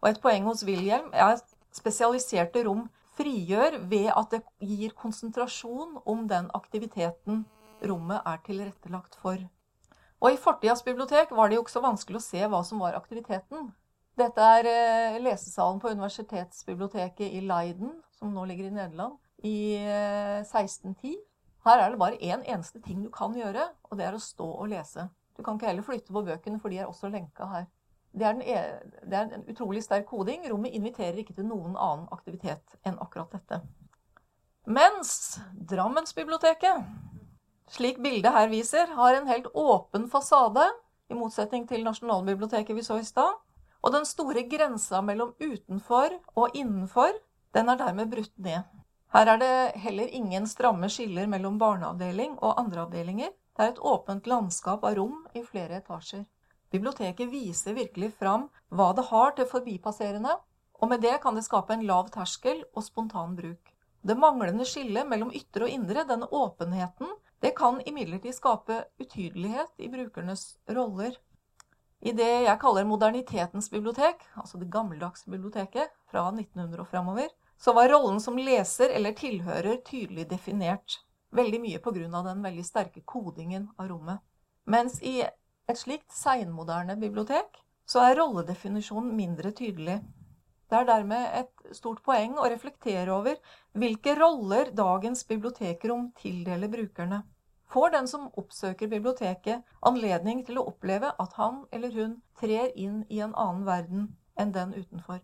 Og 0.00 0.10
et 0.10 0.20
poeng 0.22 0.46
hos 0.48 0.64
Wilhelm 0.64 1.10
er 1.12 1.36
at 1.36 1.56
spesialiserte 1.76 2.64
rom 2.66 2.88
frigjør 3.18 3.78
ved 3.90 4.10
at 4.16 4.32
det 4.32 4.42
gir 4.64 4.94
konsentrasjon 4.96 5.98
om 6.08 6.26
den 6.28 6.48
aktiviteten 6.56 7.44
rommet 7.84 8.20
er 8.26 8.40
tilrettelagt 8.46 9.16
for. 9.20 9.40
Og 10.20 10.34
i 10.34 10.40
fortidas 10.40 10.82
bibliotek 10.84 11.32
var 11.32 11.48
det 11.48 11.56
jo 11.56 11.64
ikke 11.64 11.76
så 11.76 11.84
vanskelig 11.84 12.20
å 12.20 12.24
se 12.24 12.48
hva 12.52 12.60
som 12.66 12.82
var 12.82 12.96
aktiviteten. 12.98 13.70
Dette 14.20 14.48
er 14.58 14.68
eh, 14.68 15.18
lesesalen 15.24 15.80
på 15.80 15.92
universitetsbiblioteket 15.94 17.24
i 17.24 17.40
Leiden, 17.46 17.94
som 18.18 18.34
nå 18.34 18.44
ligger 18.48 18.68
i 18.68 18.74
Nederland, 18.74 19.16
i 19.44 19.80
1610. 19.80 21.14
Eh, 21.14 21.26
Her 21.64 21.80
er 21.84 21.92
det 21.92 22.00
bare 22.00 22.20
én 22.20 22.38
en 22.38 22.44
eneste 22.56 22.80
ting 22.84 23.02
du 23.04 23.10
kan 23.12 23.32
gjøre, 23.36 23.66
og 23.88 23.96
det 23.96 24.06
er 24.06 24.16
å 24.16 24.20
stå 24.20 24.46
og 24.48 24.68
lese. 24.72 25.08
Du 25.36 25.42
kan 25.44 25.56
ikke 25.56 25.68
heller 25.70 25.84
flytte 25.84 26.12
på 26.12 26.24
bøkene, 26.24 26.60
for 26.60 26.72
de 26.72 26.80
er 26.80 26.88
også 26.88 27.08
lenka 27.12 27.48
her. 27.48 27.66
Det 28.10 28.26
er, 28.26 28.34
en, 28.34 28.40
det 29.10 29.16
er 29.16 29.28
en 29.36 29.44
utrolig 29.48 29.84
sterk 29.84 30.08
koding. 30.10 30.42
Rommet 30.50 30.74
inviterer 30.74 31.20
ikke 31.22 31.36
til 31.36 31.46
noen 31.46 31.76
annen 31.76 32.08
aktivitet 32.10 32.78
enn 32.86 32.98
akkurat 32.98 33.30
dette. 33.36 33.60
Mens 34.70 35.38
Drammensbiblioteket, 35.70 36.84
slik 37.70 38.00
bildet 38.02 38.34
her 38.34 38.50
viser, 38.50 38.90
har 38.98 39.16
en 39.16 39.30
helt 39.30 39.46
åpen 39.54 40.08
fasade, 40.10 40.66
i 41.10 41.16
motsetning 41.18 41.64
til 41.66 41.82
Nasjonalbiblioteket 41.86 42.76
vi 42.76 42.84
så 42.86 43.00
i 43.00 43.06
stad. 43.06 43.38
Og 43.80 43.94
den 43.94 44.04
store 44.06 44.44
grensa 44.46 45.00
mellom 45.02 45.32
utenfor 45.40 46.18
og 46.36 46.54
innenfor, 46.54 47.16
den 47.54 47.70
er 47.72 47.78
dermed 47.80 48.10
brutt 48.12 48.36
ned. 48.38 48.66
Her 49.10 49.32
er 49.32 49.40
det 49.40 49.80
heller 49.82 50.12
ingen 50.14 50.46
stramme 50.46 50.90
skiller 50.92 51.26
mellom 51.26 51.58
barneavdeling 51.58 52.36
og 52.38 52.60
andre 52.60 52.84
avdelinger. 52.84 53.32
Det 53.56 53.64
er 53.64 53.72
et 53.72 53.82
åpent 53.82 54.26
landskap 54.30 54.84
av 54.86 54.94
rom 55.00 55.24
i 55.34 55.42
flere 55.42 55.80
etasjer. 55.80 56.28
Biblioteket 56.70 57.28
viser 57.32 57.74
virkelig 57.74 58.12
fram 58.18 58.46
hva 58.70 58.92
det 58.94 59.08
har 59.10 59.34
til 59.34 59.48
forbipasserende, 59.50 60.36
og 60.80 60.88
med 60.88 61.02
det 61.02 61.16
kan 61.22 61.34
det 61.36 61.44
skape 61.44 61.74
en 61.74 61.86
lav 61.86 62.08
terskel 62.14 62.62
og 62.74 62.84
spontan 62.86 63.34
bruk. 63.36 63.72
Det 64.00 64.16
manglende 64.16 64.64
skillet 64.64 65.08
mellom 65.08 65.32
ytre 65.36 65.66
og 65.66 65.74
indre, 65.74 66.06
denne 66.08 66.28
åpenheten, 66.30 67.10
det 67.40 67.52
kan 67.56 67.80
imidlertid 67.84 68.36
skape 68.36 68.84
utydelighet 69.00 69.82
i 69.82 69.90
brukernes 69.92 70.44
roller. 70.68 71.16
I 72.00 72.14
det 72.16 72.30
jeg 72.46 72.60
kaller 72.60 72.88
modernitetens 72.88 73.68
bibliotek, 73.72 74.22
altså 74.40 74.60
det 74.60 74.70
gammeldagse 74.72 75.28
biblioteket 75.28 75.92
fra 76.08 76.28
1900 76.30 76.80
og 76.80 76.88
framover, 76.88 77.28
så 77.60 77.74
var 77.76 77.90
rollen 77.92 78.20
som 78.24 78.38
leser 78.40 78.94
eller 78.96 79.12
tilhører 79.16 79.82
tydelig 79.84 80.30
definert. 80.30 81.00
Veldig 81.36 81.60
mye 81.60 81.78
pga. 81.78 82.22
den 82.24 82.42
veldig 82.42 82.64
sterke 82.64 83.02
kodingen 83.04 83.68
av 83.76 83.88
rommet. 83.88 84.18
Mens 84.64 85.02
i 85.02 85.22
et 85.70 85.78
slikt 85.78 86.10
seinmoderne 86.14 86.96
bibliotek 86.98 87.60
så 87.90 88.02
er 88.06 88.16
rolledefinisjonen 88.18 89.12
mindre 89.14 89.52
tydelig. 89.56 90.00
Det 90.70 90.78
er 90.78 90.86
dermed 90.86 91.26
et 91.40 91.74
stort 91.74 92.02
poeng 92.06 92.36
å 92.38 92.46
reflektere 92.50 93.10
over 93.10 93.38
hvilke 93.78 94.14
roller 94.18 94.70
dagens 94.74 95.24
bibliotekrom 95.26 96.12
tildeler 96.18 96.70
brukerne. 96.70 97.24
Får 97.70 97.92
den 97.94 98.08
som 98.10 98.28
oppsøker 98.38 98.90
biblioteket, 98.90 99.62
anledning 99.86 100.44
til 100.46 100.58
å 100.58 100.66
oppleve 100.70 101.12
at 101.22 101.34
han 101.38 101.64
eller 101.74 101.94
hun 101.94 102.16
trer 102.38 102.70
inn 102.74 103.04
i 103.08 103.20
en 103.22 103.34
annen 103.34 103.66
verden 103.66 104.08
enn 104.38 104.54
den 104.54 104.74
utenfor. 104.74 105.20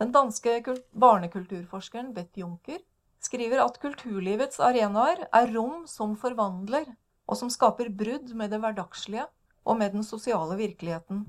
Den 0.00 0.12
danske 0.12 0.62
barnekulturforskeren 0.96 2.14
Betty 2.16 2.40
Juncker 2.40 2.80
skriver 3.20 3.60
at 3.64 3.76
kulturlivets 3.82 4.60
arenaer 4.64 5.26
er 5.28 5.52
rom 5.52 5.84
som 5.88 6.16
forvandler, 6.16 6.86
og 7.28 7.36
som 7.36 7.52
skaper 7.52 7.92
brudd 7.92 8.32
med 8.36 8.52
det 8.52 8.60
hverdagslige 8.64 9.28
og 9.64 9.78
med 9.78 9.92
den 9.92 10.04
sosiale 10.06 10.56
virkeligheten. 10.56 11.24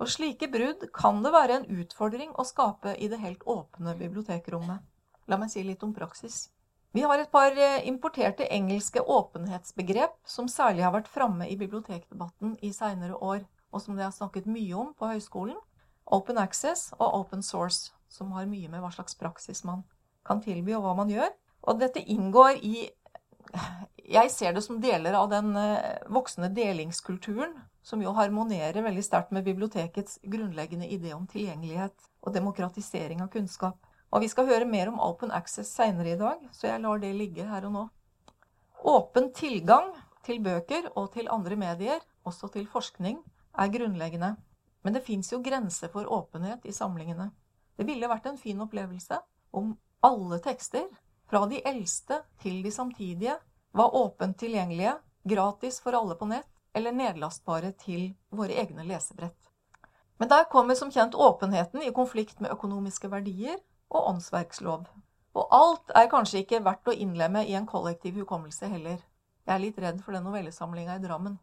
Og 0.00 0.08
slike 0.08 0.48
brudd 0.48 0.86
kan 0.96 1.20
det 1.24 1.32
være 1.34 1.58
en 1.58 1.82
utfordring 1.82 2.32
å 2.38 2.46
skape 2.48 2.94
i 2.96 3.08
det 3.12 3.20
helt 3.20 3.42
åpne 3.44 3.96
bibliotekrommet. 4.00 4.80
La 5.28 5.36
meg 5.38 5.52
si 5.52 5.62
litt 5.62 5.82
om 5.84 5.92
praksis. 5.94 6.48
Vi 6.96 7.04
har 7.06 7.20
et 7.20 7.30
par 7.30 7.54
eh, 7.54 7.86
importerte 7.86 8.48
engelske 8.50 9.00
åpenhetsbegrep 9.00 10.16
som 10.26 10.48
særlig 10.50 10.82
har 10.82 10.94
vært 10.96 11.10
framme 11.12 11.46
i 11.46 11.58
bibliotekdebatten 11.60 12.56
i 12.66 12.72
seinere 12.74 13.14
år, 13.14 13.44
og 13.70 13.84
som 13.84 13.94
det 13.94 14.08
er 14.08 14.16
snakket 14.16 14.48
mye 14.50 14.74
om 14.74 14.94
på 14.98 15.12
høyskolen. 15.12 15.60
Open 16.10 16.40
access 16.42 16.88
og 16.98 17.20
open 17.20 17.44
source, 17.46 17.92
som 18.10 18.32
har 18.34 18.48
mye 18.50 18.72
med 18.72 18.82
hva 18.82 18.90
slags 18.90 19.14
praksis 19.14 19.62
man 19.62 19.84
kan 20.26 20.42
tilby, 20.42 20.74
og 20.74 20.82
hva 20.82 20.96
man 20.98 21.12
gjør. 21.12 21.30
Og 21.68 21.78
dette 21.78 22.02
inngår 22.02 22.58
i 22.64 22.88
Jeg 24.10 24.30
ser 24.30 24.54
det 24.54 24.64
som 24.64 24.80
deler 24.82 25.14
av 25.14 25.28
den 25.30 25.52
voksende 25.54 26.08
voksne 26.14 26.48
delingskulturen 26.54 27.54
som 27.82 28.02
jo 28.02 28.12
harmonerer 28.16 28.82
veldig 28.84 29.04
sterkt 29.04 29.32
med 29.32 29.44
bibliotekets 29.44 30.18
grunnleggende 30.22 30.88
idé 30.88 31.14
om 31.16 31.26
tilgjengelighet 31.26 32.10
og 32.20 32.34
demokratisering 32.34 33.22
av 33.24 33.30
kunnskap. 33.32 33.78
Og 34.10 34.24
vi 34.24 34.28
skal 34.28 34.48
høre 34.50 34.68
mer 34.68 34.90
om 34.90 35.00
Open 35.00 35.30
Access 35.30 35.70
seinere 35.76 36.14
i 36.14 36.18
dag, 36.18 36.42
så 36.52 36.66
jeg 36.68 36.82
lar 36.82 37.00
det 37.00 37.14
ligge 37.16 37.46
her 37.46 37.66
og 37.68 37.74
nå. 37.76 37.84
Åpen 38.90 39.30
tilgang 39.36 39.92
til 40.26 40.40
bøker 40.44 40.90
og 40.96 41.12
til 41.14 41.30
andre 41.30 41.56
medier, 41.56 42.00
også 42.26 42.50
til 42.52 42.66
forskning, 42.68 43.20
er 43.58 43.72
grunnleggende. 43.72 44.34
Men 44.82 44.96
det 44.96 45.04
fins 45.04 45.30
jo 45.32 45.42
grenser 45.44 45.92
for 45.92 46.08
åpenhet 46.08 46.64
i 46.66 46.74
samlingene. 46.74 47.30
Det 47.76 47.86
ville 47.86 48.08
vært 48.08 48.26
en 48.30 48.40
fin 48.40 48.60
opplevelse 48.60 49.20
om 49.56 49.74
alle 50.04 50.40
tekster, 50.42 50.88
fra 51.30 51.44
de 51.46 51.60
eldste 51.64 52.24
til 52.42 52.62
de 52.64 52.72
samtidige, 52.74 53.36
var 53.72 53.94
åpent 53.94 54.34
tilgjengelige, 54.40 54.96
gratis 55.22 55.78
for 55.84 55.94
alle 55.94 56.16
på 56.18 56.26
nett, 56.26 56.48
eller 56.74 56.94
nedlastbare 56.94 57.72
til 57.78 58.12
våre 58.30 58.56
egne 58.62 58.84
lesebrett. 58.86 59.50
Men 60.20 60.28
der 60.28 60.48
kommer 60.52 60.76
som 60.76 60.90
kjent 60.92 61.14
åpenheten 61.14 61.82
i 61.82 61.92
konflikt 61.96 62.40
med 62.40 62.52
økonomiske 62.52 63.08
verdier 63.10 63.56
og 63.88 64.10
åndsverkslov. 64.14 64.84
Og 65.34 65.54
alt 65.54 65.94
er 65.96 66.10
kanskje 66.10 66.42
ikke 66.42 66.64
verdt 66.66 66.90
å 66.90 66.96
innlemme 66.96 67.44
i 67.46 67.54
en 67.58 67.68
kollektiv 67.68 68.18
hukommelse 68.20 68.68
heller. 68.68 68.98
Jeg 69.46 69.54
er 69.54 69.62
litt 69.62 69.78
redd 69.80 70.02
for 70.04 70.14
den 70.14 70.26
novellesamlinga 70.26 70.98
i 70.98 71.02
Drammen. 71.04 71.38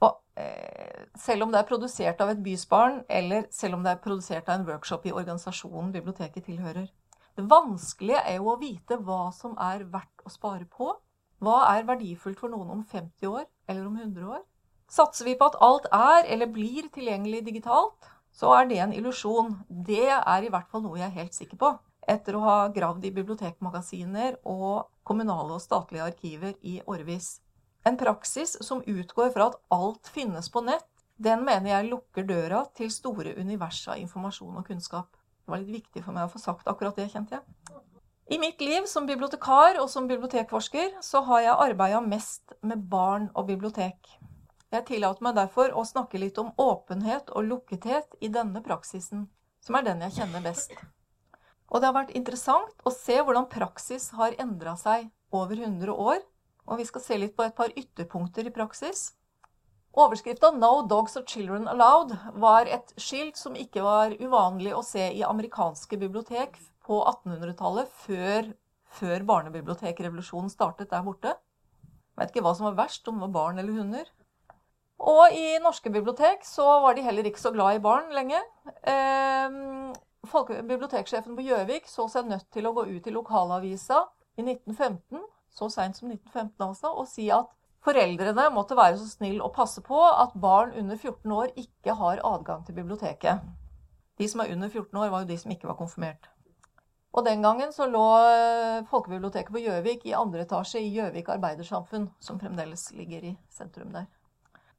Og 0.00 0.16
eh, 0.40 1.04
selv 1.18 1.44
om 1.44 1.52
det 1.52 1.60
er 1.60 1.68
produsert 1.68 2.22
av 2.24 2.32
et 2.32 2.40
bysbarn, 2.42 3.02
eller 3.08 3.44
selv 3.52 3.76
om 3.76 3.84
det 3.84 3.92
er 3.92 4.02
produsert 4.02 4.48
av 4.48 4.60
en 4.60 4.66
workshop 4.70 5.04
i 5.06 5.12
organisasjonen 5.12 5.92
biblioteket 5.92 6.48
tilhører. 6.48 6.88
Det 7.36 7.46
vanskelige 7.50 8.22
er 8.26 8.40
jo 8.40 8.50
å 8.52 8.58
vite 8.60 8.98
hva 9.04 9.28
som 9.36 9.52
er 9.60 9.84
verdt 9.92 10.24
å 10.24 10.32
spare 10.32 10.66
på. 10.70 10.94
Hva 11.40 11.58
er 11.72 11.86
verdifullt 11.88 12.40
for 12.40 12.52
noen 12.52 12.70
om 12.74 12.80
50 12.84 13.28
år, 13.30 13.46
eller 13.68 13.86
om 13.88 13.96
100 13.96 14.32
år? 14.36 14.42
Satser 14.90 15.24
vi 15.24 15.36
på 15.38 15.46
at 15.48 15.60
alt 15.64 15.86
er 15.94 16.26
eller 16.34 16.50
blir 16.52 16.90
tilgjengelig 16.92 17.44
digitalt, 17.46 18.10
så 18.34 18.52
er 18.58 18.66
det 18.68 18.80
en 18.82 18.92
illusjon. 18.92 19.54
Det 19.68 20.08
er 20.10 20.44
i 20.44 20.50
hvert 20.52 20.68
fall 20.70 20.84
noe 20.84 20.98
jeg 20.98 21.08
er 21.08 21.16
helt 21.22 21.36
sikker 21.36 21.60
på 21.60 21.72
etter 22.10 22.36
å 22.36 22.42
ha 22.44 22.56
gravd 22.74 23.04
i 23.06 23.12
bibliotekmagasiner 23.14 24.40
og 24.48 24.88
kommunale 25.06 25.56
og 25.56 25.62
statlige 25.62 26.08
arkiver 26.10 26.56
i 26.66 26.80
årevis. 26.86 27.38
En 27.86 27.96
praksis 28.00 28.56
som 28.66 28.82
utgår 28.84 29.30
fra 29.34 29.50
at 29.50 29.60
alt 29.72 30.10
finnes 30.12 30.50
på 30.52 30.64
nett, 30.66 30.88
den 31.20 31.44
mener 31.44 31.74
jeg 31.74 31.90
lukker 31.90 32.26
døra 32.28 32.64
til 32.76 32.90
store 32.92 33.34
univers 33.38 33.82
av 33.88 34.00
informasjon 34.00 34.60
og 34.60 34.66
kunnskap. 34.66 35.08
Det 35.44 35.52
var 35.52 35.62
litt 35.62 35.80
viktig 35.80 36.04
for 36.04 36.16
meg 36.16 36.28
å 36.28 36.32
få 36.32 36.40
sagt 36.40 36.68
akkurat 36.68 36.96
det, 36.96 37.10
kjente 37.12 37.38
jeg. 37.38 37.59
I 38.30 38.38
mitt 38.38 38.60
liv 38.60 38.84
som 38.86 39.08
bibliotekar 39.08 39.80
og 39.82 39.88
som 39.90 40.04
bibliotekforsker 40.06 41.00
så 41.02 41.18
har 41.26 41.40
jeg 41.42 41.62
arbeida 41.64 41.98
mest 42.04 42.52
med 42.62 42.84
barn 42.92 43.24
og 43.34 43.48
bibliotek. 43.48 44.06
Jeg 44.70 44.86
tillater 44.86 45.26
meg 45.26 45.34
derfor 45.34 45.74
å 45.74 45.82
snakke 45.82 46.20
litt 46.22 46.38
om 46.38 46.52
åpenhet 46.54 47.32
og 47.34 47.48
lukkethet 47.48 48.14
i 48.22 48.30
denne 48.30 48.62
praksisen, 48.62 49.26
som 49.58 49.80
er 49.80 49.88
den 49.88 50.06
jeg 50.06 50.20
kjenner 50.20 50.46
best. 50.46 50.70
Og 51.74 51.82
det 51.82 51.90
har 51.90 51.98
vært 51.98 52.14
interessant 52.14 52.86
å 52.86 52.94
se 52.94 53.18
hvordan 53.18 53.50
praksis 53.50 54.12
har 54.14 54.38
endra 54.38 54.76
seg 54.78 55.10
over 55.34 55.58
100 55.58 55.90
år, 55.90 56.22
og 56.70 56.78
vi 56.78 56.86
skal 56.86 57.02
se 57.08 57.18
litt 57.18 57.34
på 57.34 57.48
et 57.50 57.58
par 57.58 57.74
ytterpunkter 57.74 58.46
i 58.46 58.54
praksis. 58.54 59.08
Overskrifta 59.90 60.54
'No 60.54 60.86
dogs 60.86 61.18
or 61.18 61.26
children 61.26 61.66
allowed' 61.66 62.14
var 62.38 62.70
et 62.70 62.94
skilt 62.94 63.36
som 63.36 63.58
ikke 63.58 63.82
var 63.82 64.14
uvanlig 64.22 64.70
å 64.70 64.86
se 64.86 65.10
i 65.18 65.26
amerikanske 65.26 65.98
bibliotek 65.98 66.60
på 66.86 67.00
1800-tallet, 67.02 67.90
før, 68.04 68.50
før 69.00 69.26
barnebibliotekrevolusjonen 69.28 70.52
startet 70.52 70.90
der 70.92 71.04
borte. 71.06 71.34
Jeg 71.34 72.22
vet 72.22 72.34
ikke 72.34 72.44
hva 72.44 72.54
som 72.56 72.68
var 72.70 72.80
verst, 72.82 73.06
om 73.08 73.18
det 73.20 73.28
var 73.28 73.36
barn 73.36 73.62
eller 73.62 73.76
hunder. 73.76 74.08
Og 75.00 75.32
i 75.32 75.56
norske 75.64 75.90
bibliotek 75.92 76.42
så 76.44 76.66
var 76.84 76.96
de 76.96 77.04
heller 77.06 77.24
ikke 77.24 77.40
så 77.40 77.52
glad 77.54 77.78
i 77.78 77.84
barn 77.84 78.10
lenge. 78.12 78.40
Folke, 80.28 80.58
biblioteksjefen 80.68 81.36
på 81.36 81.46
Gjøvik 81.46 81.88
så 81.88 82.04
seg 82.12 82.28
nødt 82.28 82.50
til 82.52 82.68
å 82.68 82.74
gå 82.76 82.84
ut 82.90 83.06
i 83.08 83.14
lokalavisa 83.14 84.02
i 84.36 84.44
1915, 84.44 85.22
så 85.56 85.70
seint 85.72 85.96
som 85.96 86.10
1915 86.12 86.66
altså, 86.66 86.92
og 86.92 87.08
si 87.08 87.30
at 87.32 87.48
foreldrene 87.84 88.50
måtte 88.52 88.76
være 88.76 88.98
så 89.00 89.08
snill 89.08 89.40
å 89.40 89.48
passe 89.54 89.80
på 89.84 90.02
at 90.04 90.36
barn 90.36 90.74
under 90.76 91.00
14 91.00 91.32
år 91.32 91.54
ikke 91.58 91.96
har 91.96 92.20
adgang 92.28 92.66
til 92.66 92.76
biblioteket. 92.76 93.40
De 94.20 94.28
som 94.28 94.44
er 94.44 94.52
under 94.52 94.68
14 94.68 95.00
år, 95.00 95.08
var 95.08 95.24
jo 95.24 95.30
de 95.32 95.40
som 95.40 95.54
ikke 95.54 95.70
var 95.70 95.80
konfirmert. 95.80 96.28
Og 97.10 97.26
den 97.26 97.42
gangen 97.42 97.72
så 97.74 97.88
lå 97.90 98.04
eh, 98.22 98.84
Folkebiblioteket 98.90 99.50
på 99.50 99.62
Gjøvik 99.64 100.06
i 100.06 100.14
andre 100.14 100.44
etasje 100.44 100.82
i 100.82 100.92
Gjøvik 100.94 101.28
Arbeidersamfunn, 101.34 102.06
som 102.22 102.38
fremdeles 102.38 102.86
ligger 102.94 103.24
i 103.32 103.36
sentrum 103.50 103.90
der. 103.94 104.06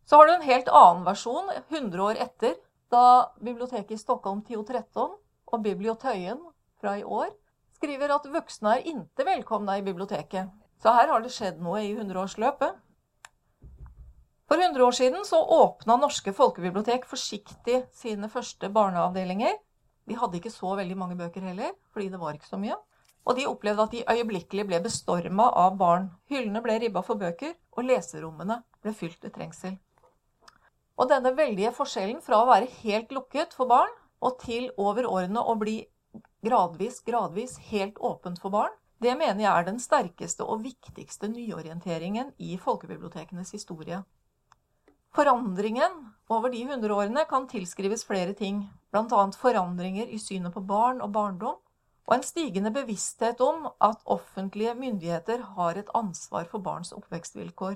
Så 0.07 0.17
har 0.17 0.27
du 0.27 0.33
en 0.33 0.47
helt 0.47 0.71
annen 0.71 1.03
versjon 1.07 1.51
100 1.67 2.03
år 2.03 2.21
etter, 2.23 2.55
da 2.91 3.31
biblioteket 3.39 3.95
i 3.95 3.99
Stockholm 3.99 4.41
1013 4.43 5.11
og 5.51 5.63
Bibliotøyen 5.63 6.39
fra 6.81 6.97
i 6.99 7.03
år 7.03 7.29
skriver 7.75 8.13
at 8.15 8.27
voksne 8.31 8.77
er 8.77 8.87
inte 8.91 9.25
velkomne 9.27 9.77
i 9.79 9.85
biblioteket. 9.85 10.51
Så 10.81 10.93
her 10.95 11.11
har 11.11 11.23
det 11.23 11.33
skjedd 11.33 11.59
noe 11.63 11.83
i 11.83 11.93
100-årsløpet. 11.95 12.79
For 14.51 14.59
100 14.59 14.83
år 14.83 14.95
siden 14.95 15.25
så 15.27 15.39
åpna 15.39 15.95
norske 15.99 16.33
folkebibliotek 16.35 17.05
forsiktig 17.07 17.85
sine 17.95 18.27
første 18.29 18.69
barneavdelinger 18.69 19.55
de 20.11 20.17
hadde 20.19 20.41
ikke 20.41 20.51
så 20.51 20.73
veldig 20.75 20.97
mange 20.99 21.15
bøker 21.19 21.45
heller, 21.47 21.71
fordi 21.93 22.09
det 22.11 22.19
var 22.19 22.35
ikke 22.35 22.49
så 22.49 22.59
mye. 22.59 22.75
Og 23.23 23.37
de 23.37 23.47
opplevde 23.47 23.85
at 23.85 23.93
de 23.93 24.03
øyeblikkelig 24.11 24.65
ble 24.67 24.81
bestorma 24.83 25.45
av 25.61 25.77
barn. 25.79 26.09
Hyllene 26.31 26.61
ble 26.65 26.75
ribba 26.81 27.03
for 27.05 27.21
bøker, 27.21 27.53
og 27.77 27.87
leserommene 27.87 28.59
ble 28.83 28.93
fylt 28.97 29.23
med 29.23 29.35
trengsel. 29.37 29.77
Og 30.99 31.07
denne 31.09 31.31
veldige 31.37 31.71
forskjellen 31.73 32.19
fra 32.25 32.41
å 32.41 32.49
være 32.49 32.67
helt 32.81 33.13
lukket 33.15 33.55
for 33.55 33.71
barn, 33.71 33.93
og 34.21 34.41
til 34.43 34.67
over 34.77 35.07
årene 35.07 35.41
å 35.41 35.55
bli 35.57 35.79
gradvis, 36.45 36.99
gradvis 37.07 37.55
helt 37.71 38.01
åpent 38.03 38.41
for 38.41 38.53
barn, 38.53 38.73
det 39.01 39.15
mener 39.17 39.45
jeg 39.45 39.51
er 39.51 39.65
den 39.65 39.79
sterkeste 39.81 40.45
og 40.45 40.65
viktigste 40.65 41.29
nyorienteringen 41.31 42.35
i 42.37 42.57
folkebibliotekenes 42.61 43.53
historie. 43.55 44.03
Forandringen 45.15 45.95
over 46.31 46.51
de 46.53 46.61
hundre 46.69 46.95
årene 46.95 47.25
kan 47.27 47.47
tilskrives 47.51 48.05
flere 48.07 48.33
ting, 48.37 48.63
bl.a. 48.91 49.23
forandringer 49.35 50.07
i 50.07 50.19
synet 50.19 50.53
på 50.55 50.63
barn 50.63 51.01
og 51.03 51.11
barndom, 51.15 51.57
og 52.07 52.15
en 52.15 52.23
stigende 52.25 52.71
bevissthet 52.75 53.41
om 53.43 53.67
at 53.83 54.01
offentlige 54.05 54.73
myndigheter 54.75 55.43
har 55.55 55.79
et 55.79 55.91
ansvar 55.95 56.47
for 56.51 56.63
barns 56.63 56.93
oppvekstvilkår. 56.95 57.75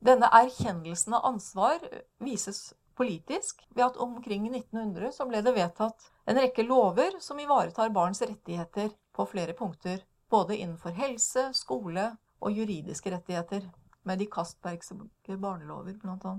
Denne 0.00 0.30
erkjennelsen 0.32 1.16
av 1.16 1.26
ansvar 1.32 1.82
vises 2.24 2.70
politisk 2.96 3.64
ved 3.74 3.84
at 3.84 3.98
omkring 4.00 4.46
1900 4.48 5.12
så 5.16 5.26
ble 5.28 5.42
det 5.44 5.56
vedtatt 5.56 6.06
en 6.28 6.40
rekke 6.40 6.64
lover 6.68 7.18
som 7.20 7.40
ivaretar 7.40 7.92
barns 7.96 8.22
rettigheter 8.22 8.92
på 9.16 9.28
flere 9.28 9.56
punkter, 9.56 10.00
både 10.30 10.56
innenfor 10.56 10.96
helse, 10.96 11.50
skole 11.56 12.10
og 12.40 12.56
juridiske 12.56 13.12
rettigheter, 13.12 13.66
med 14.04 14.20
de 14.20 14.28
Castbergske 14.32 15.36
barnelover 15.36 15.96
bl.a. 16.00 16.38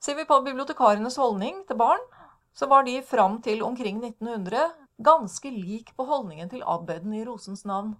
Ser 0.00 0.14
vi 0.14 0.24
på 0.24 0.40
bibliotekarenes 0.46 1.16
holdning 1.18 1.64
til 1.66 1.76
barn, 1.76 2.02
så 2.54 2.66
var 2.70 2.84
de 2.86 3.00
fram 3.02 3.40
til 3.42 3.62
omkring 3.66 3.98
1900 4.04 4.70
ganske 5.02 5.50
lik 5.50 5.90
på 5.96 6.04
holdningen 6.06 6.50
til 6.50 6.62
abbeden 6.66 7.14
i 7.18 7.24
Rosens 7.26 7.64
navn. 7.66 7.96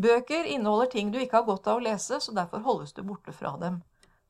Bøker 0.00 0.48
inneholder 0.48 0.88
ting 0.94 1.10
du 1.12 1.18
ikke 1.20 1.36
har 1.40 1.48
godt 1.48 1.68
av 1.68 1.80
å 1.80 1.84
lese, 1.84 2.20
så 2.20 2.32
derfor 2.32 2.64
holdes 2.64 2.96
du 2.96 3.02
borte 3.04 3.34
fra 3.36 3.52
dem. 3.60 3.82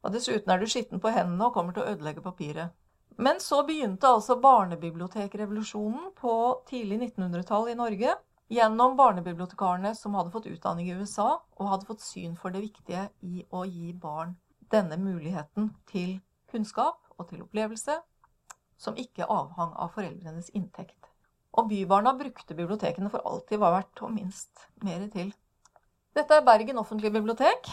Og 0.02 0.14
dessuten 0.14 0.50
er 0.50 0.58
du 0.58 0.66
skitten 0.66 1.02
på 1.02 1.12
hendene 1.14 1.46
og 1.46 1.54
kommer 1.54 1.76
til 1.76 1.84
å 1.84 1.92
ødelegge 1.94 2.24
papiret. 2.24 2.74
Men 3.22 3.38
så 3.44 3.60
begynte 3.66 4.10
altså 4.10 4.40
barnebibliotekrevolusjonen 4.42 6.10
på 6.18 6.34
tidlig 6.66 6.98
1900-tall 7.04 7.70
i 7.70 7.78
Norge 7.78 8.16
gjennom 8.52 8.96
barnebibliotekarene 8.98 9.94
som 9.94 10.18
hadde 10.18 10.34
fått 10.34 10.50
utdanning 10.50 10.90
i 10.90 10.98
USA 10.98 11.36
og 11.38 11.70
hadde 11.70 11.86
fått 11.86 12.02
syn 12.02 12.34
for 12.40 12.50
det 12.50 12.64
viktige 12.64 13.06
i 13.22 13.46
å 13.50 13.62
gi 13.68 13.92
barn 13.94 14.34
denne 14.72 14.98
muligheten 14.98 15.70
til 15.92 16.16
kunnskap 16.52 17.00
og 17.18 17.28
til 17.30 17.42
opplevelse 17.44 17.98
som 18.82 18.98
ikke 18.98 19.28
avhang 19.30 19.72
av 19.78 19.92
foreldrenes 19.94 20.50
inntekt. 20.56 20.98
Og 21.52 21.68
bybarna 21.68 22.14
brukte 22.16 22.56
bibliotekene 22.56 23.10
for 23.12 23.24
alt 23.28 23.50
de 23.52 23.60
var 23.60 23.74
verdt, 23.76 24.02
og 24.02 24.14
minst 24.14 24.66
mer 24.84 25.04
til. 25.12 25.32
Dette 26.16 26.36
er 26.36 26.44
Bergen 26.44 26.80
offentlige 26.80 27.12
bibliotek. 27.14 27.68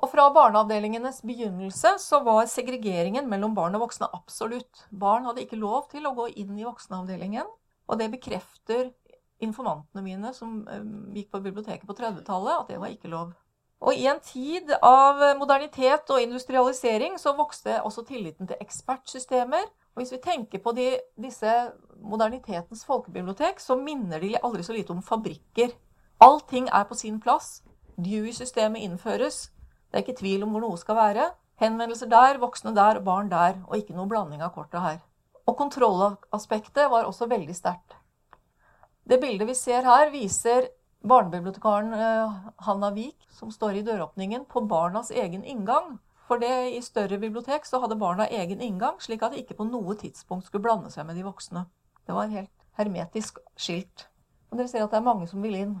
Og 0.00 0.08
fra 0.08 0.30
barneavdelingenes 0.32 1.20
begynnelse 1.28 1.96
så 2.00 2.22
var 2.24 2.46
segregeringen 2.48 3.26
mellom 3.28 3.52
barn 3.56 3.76
og 3.76 3.84
voksne 3.84 4.08
absolutt. 4.16 4.86
Barn 4.88 5.26
hadde 5.28 5.44
ikke 5.44 5.60
lov 5.60 5.90
til 5.92 6.08
å 6.08 6.14
gå 6.16 6.30
inn 6.40 6.54
i 6.56 6.64
voksenavdelingen, 6.64 7.50
og 7.90 8.00
det 8.00 8.08
bekrefter 8.14 8.88
informantene 9.44 10.04
mine 10.04 10.32
som 10.36 10.62
eh, 10.68 10.86
gikk 11.18 11.30
på 11.34 11.42
biblioteket 11.44 11.88
på 11.88 11.96
30-tallet, 11.98 12.62
at 12.62 12.72
det 12.72 12.80
var 12.80 12.94
ikke 12.94 13.12
lov. 13.12 13.34
Og 13.80 13.96
i 13.96 14.04
en 14.10 14.20
tid 14.20 14.68
av 14.84 15.22
modernitet 15.38 16.10
og 16.12 16.20
industrialisering 16.20 17.14
så 17.18 17.32
vokste 17.36 17.78
også 17.80 18.04
tilliten 18.08 18.48
til 18.48 18.60
ekspertsystemer. 18.60 19.64
Og 19.94 20.02
hvis 20.02 20.12
vi 20.12 20.20
tenker 20.20 20.60
på 20.60 20.74
de, 20.76 20.90
disse 21.16 21.54
modernitetens 21.96 22.84
folkebibliotek, 22.84 23.60
så 23.60 23.78
minner 23.80 24.20
de 24.20 24.34
aldri 24.36 24.64
så 24.66 24.76
lite 24.76 24.92
om 24.92 25.00
fabrikker. 25.02 25.72
Allting 26.20 26.68
er 26.68 26.84
på 26.84 26.94
sin 26.94 27.16
plass. 27.20 27.62
Dewey-systemet 27.96 28.84
innføres. 28.84 29.48
Det 29.88 29.98
er 29.98 30.04
ikke 30.04 30.20
tvil 30.20 30.44
om 30.44 30.52
hvor 30.52 30.66
noe 30.66 30.80
skal 30.80 30.98
være. 30.98 31.30
Henvendelser 31.60 32.08
der, 32.12 32.40
voksne 32.40 32.74
der, 32.76 33.00
barn 33.04 33.32
der. 33.32 33.62
Og 33.68 33.80
ikke 33.80 33.96
noe 33.96 34.08
blanding 34.08 34.44
av 34.44 34.52
kortet 34.52 34.84
her. 34.84 35.00
Og 35.48 35.56
kontrollaspektet 35.56 36.92
var 36.92 37.08
også 37.08 37.28
veldig 37.32 37.56
sterkt. 37.56 37.96
Det 39.08 39.18
bildet 39.20 39.48
vi 39.48 39.56
ser 39.56 39.88
her, 39.88 40.12
viser 40.12 40.68
barnebibliotekaren 41.02 41.92
eh, 41.94 42.38
Hanna 42.66 42.90
Vik, 42.90 43.26
som 43.30 43.50
står 43.52 43.80
i 43.80 43.82
døråpningen, 43.82 44.44
på 44.44 44.60
barnas 44.60 45.10
egen 45.10 45.44
inngang. 45.44 45.98
For 46.28 46.38
det, 46.38 46.52
i 46.76 46.82
større 46.82 47.18
bibliotek 47.18 47.66
så 47.66 47.80
hadde 47.82 47.98
barna 47.98 48.28
egen 48.28 48.60
inngang, 48.60 49.00
slik 49.02 49.24
at 49.26 49.34
de 49.34 49.42
ikke 49.42 49.56
på 49.58 49.66
noe 49.66 49.96
tidspunkt 49.98 50.46
skulle 50.46 50.62
blande 50.68 50.92
seg 50.92 51.08
med 51.08 51.18
de 51.18 51.26
voksne. 51.26 51.64
Det 52.06 52.14
var 52.14 52.30
helt 52.30 52.52
hermetisk 52.78 53.40
skilt. 53.58 54.06
Og 54.50 54.60
dere 54.60 54.70
ser 54.70 54.84
at 54.84 54.92
det 54.92 55.00
er 55.00 55.08
mange 55.08 55.26
som 55.30 55.42
vil 55.42 55.56
inn. 55.58 55.74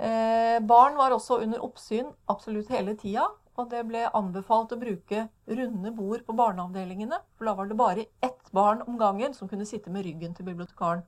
Eh, 0.00 0.56
barn 0.64 0.96
var 0.96 1.12
også 1.12 1.42
under 1.44 1.60
oppsyn 1.64 2.08
absolutt 2.32 2.72
hele 2.72 2.96
tida. 2.96 3.28
Og 3.58 3.68
det 3.68 3.82
ble 3.90 4.06
anbefalt 4.16 4.70
å 4.72 4.78
bruke 4.80 5.26
runde 5.50 5.90
bord 5.92 6.22
på 6.24 6.36
barneavdelingene. 6.38 7.18
For 7.36 7.48
da 7.48 7.54
var 7.58 7.68
det 7.68 7.76
bare 7.76 8.06
ett 8.24 8.52
barn 8.56 8.80
om 8.86 8.96
gangen 9.00 9.34
som 9.36 9.50
kunne 9.50 9.68
sitte 9.68 9.92
med 9.92 10.06
ryggen 10.06 10.32
til 10.36 10.48
bibliotekaren. 10.48 11.02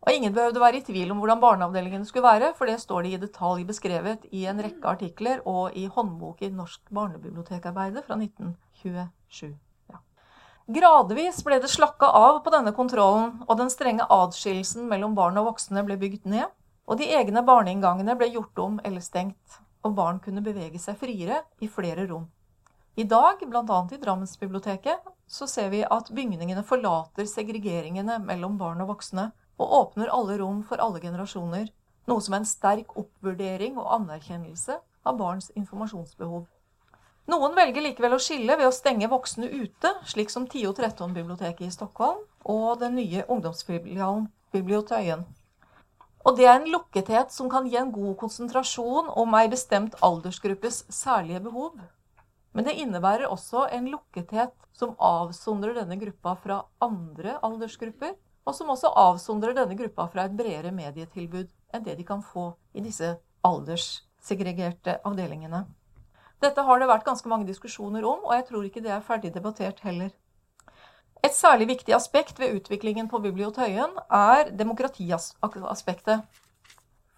Og 0.00 0.16
ingen 0.16 0.32
behøvde 0.32 0.60
være 0.62 0.78
i 0.78 0.84
tvil 0.84 1.10
om 1.12 1.18
hvordan 1.20 1.40
barneavdelingene 1.42 2.06
skulle 2.08 2.24
være, 2.24 2.54
for 2.56 2.70
det 2.70 2.78
står 2.80 3.04
det 3.04 3.10
i 3.12 3.20
detalj 3.20 3.66
beskrevet 3.68 4.22
i 4.32 4.46
en 4.48 4.62
rekke 4.64 4.88
artikler 4.88 5.42
og 5.44 5.76
i 5.76 5.84
håndbok 5.92 6.40
i 6.40 6.48
Norsk 6.54 6.80
barnebibliotekarbeide 6.88 8.00
fra 8.06 8.16
1927. 8.16 9.50
Ja. 9.92 10.00
Gradvis 10.72 11.42
ble 11.44 11.58
det 11.60 11.68
slakka 11.68 12.08
av 12.16 12.40
på 12.46 12.52
denne 12.54 12.72
kontrollen, 12.72 13.42
og 13.44 13.60
den 13.60 13.68
strenge 13.72 14.08
adskillelsen 14.08 14.88
mellom 14.88 15.18
barn 15.18 15.36
og 15.36 15.50
voksne 15.50 15.84
ble 15.84 15.98
bygd 16.00 16.24
ned. 16.32 16.48
Og 16.88 16.96
de 16.96 17.10
egne 17.12 17.44
barneinngangene 17.44 18.16
ble 18.16 18.30
gjort 18.32 18.64
om 18.64 18.80
eller 18.80 19.04
stengt, 19.04 19.60
og 19.84 19.98
barn 20.00 20.22
kunne 20.24 20.40
bevege 20.42 20.80
seg 20.80 20.96
friere 20.96 21.42
i 21.60 21.68
flere 21.68 22.08
rom. 22.08 22.24
I 22.96 23.04
dag, 23.04 23.44
bl.a. 23.44 23.78
i 23.92 24.00
Drammensbiblioteket, 24.00 25.04
så 25.28 25.46
ser 25.46 25.68
vi 25.70 25.84
at 25.84 26.08
bygningene 26.10 26.64
forlater 26.66 27.28
segregeringene 27.28 28.16
mellom 28.24 28.56
barn 28.58 28.80
og 28.82 28.90
voksne, 28.96 29.28
og 29.60 29.74
åpner 29.80 30.12
alle 30.14 30.38
rom 30.40 30.62
for 30.66 30.80
alle 30.80 31.02
generasjoner, 31.02 31.68
noe 32.08 32.24
som 32.24 32.34
er 32.34 32.42
en 32.42 32.48
sterk 32.48 32.96
oppvurdering 32.98 33.76
og 33.78 33.90
anerkjennelse 33.98 34.78
av 34.80 35.18
barns 35.20 35.50
informasjonsbehov. 35.56 36.46
Noen 37.30 37.52
velger 37.54 37.84
likevel 37.84 38.16
å 38.16 38.22
skille 38.22 38.56
ved 38.56 38.66
å 38.66 38.74
stenge 38.74 39.10
voksne 39.10 39.46
ute, 39.52 39.92
slik 40.08 40.32
som 40.32 40.48
10 40.48 40.70
og 40.72 40.80
13-biblioteket 40.80 41.68
i 41.68 41.74
Stockholm 41.74 42.24
og 42.48 42.80
den 42.80 42.96
nye 42.98 43.26
ungdomsfilialen 43.28 44.26
Bibliotøyen. 44.50 45.22
Og 46.26 46.36
det 46.36 46.48
er 46.48 46.58
en 46.58 46.68
lukkethet 46.72 47.30
som 47.32 47.48
kan 47.52 47.68
gi 47.68 47.78
en 47.80 47.92
god 47.94 48.16
konsentrasjon 48.20 49.12
om 49.20 49.36
ei 49.38 49.46
bestemt 49.52 49.94
aldersgruppes 50.04 50.82
særlige 50.92 51.44
behov. 51.46 51.78
Men 52.52 52.66
det 52.66 52.74
innebærer 52.82 53.30
også 53.30 53.68
en 53.72 53.86
lukkethet 53.92 54.52
som 54.76 54.96
avsondrer 54.98 55.76
denne 55.78 55.96
gruppa 56.00 56.34
fra 56.42 56.58
andre 56.82 57.38
aldersgrupper, 57.46 58.16
og 58.46 58.56
som 58.56 58.70
også 58.72 58.92
avsondrer 58.96 59.54
denne 59.56 59.76
gruppa 59.78 60.06
fra 60.12 60.24
et 60.26 60.36
bredere 60.36 60.72
medietilbud 60.74 61.50
enn 61.74 61.84
det 61.84 61.98
de 61.98 62.06
kan 62.06 62.22
få 62.24 62.50
i 62.74 62.82
disse 62.84 63.12
alderssegregerte 63.46 64.98
avdelingene. 65.06 65.64
Dette 66.40 66.64
har 66.64 66.80
det 66.80 66.88
vært 66.88 67.04
ganske 67.04 67.28
mange 67.28 67.46
diskusjoner 67.48 68.04
om, 68.08 68.24
og 68.24 68.32
jeg 68.38 68.46
tror 68.48 68.64
ikke 68.66 68.82
det 68.84 68.92
er 68.94 69.04
ferdig 69.04 69.34
debattert 69.34 69.82
heller. 69.84 70.10
Et 71.20 71.34
særlig 71.36 71.66
viktig 71.68 71.92
aspekt 71.92 72.38
ved 72.40 72.54
utviklingen 72.56 73.08
på 73.12 73.20
Bibliotøyen 73.20 73.92
er 74.08 74.48
demokratiaspektet. 74.56 76.24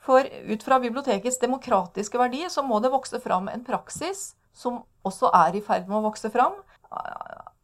For 0.02 0.26
ut 0.26 0.64
fra 0.66 0.80
bibliotekets 0.82 1.38
demokratiske 1.38 2.18
verdi 2.18 2.42
så 2.50 2.64
må 2.66 2.80
det 2.82 2.90
vokse 2.90 3.20
fram 3.22 3.46
en 3.52 3.62
praksis 3.62 4.32
som 4.52 4.82
også 5.06 5.30
er 5.38 5.54
i 5.54 5.62
ferd 5.62 5.86
med 5.86 6.00
å 6.00 6.06
vokse 6.08 6.30
fram, 6.34 6.58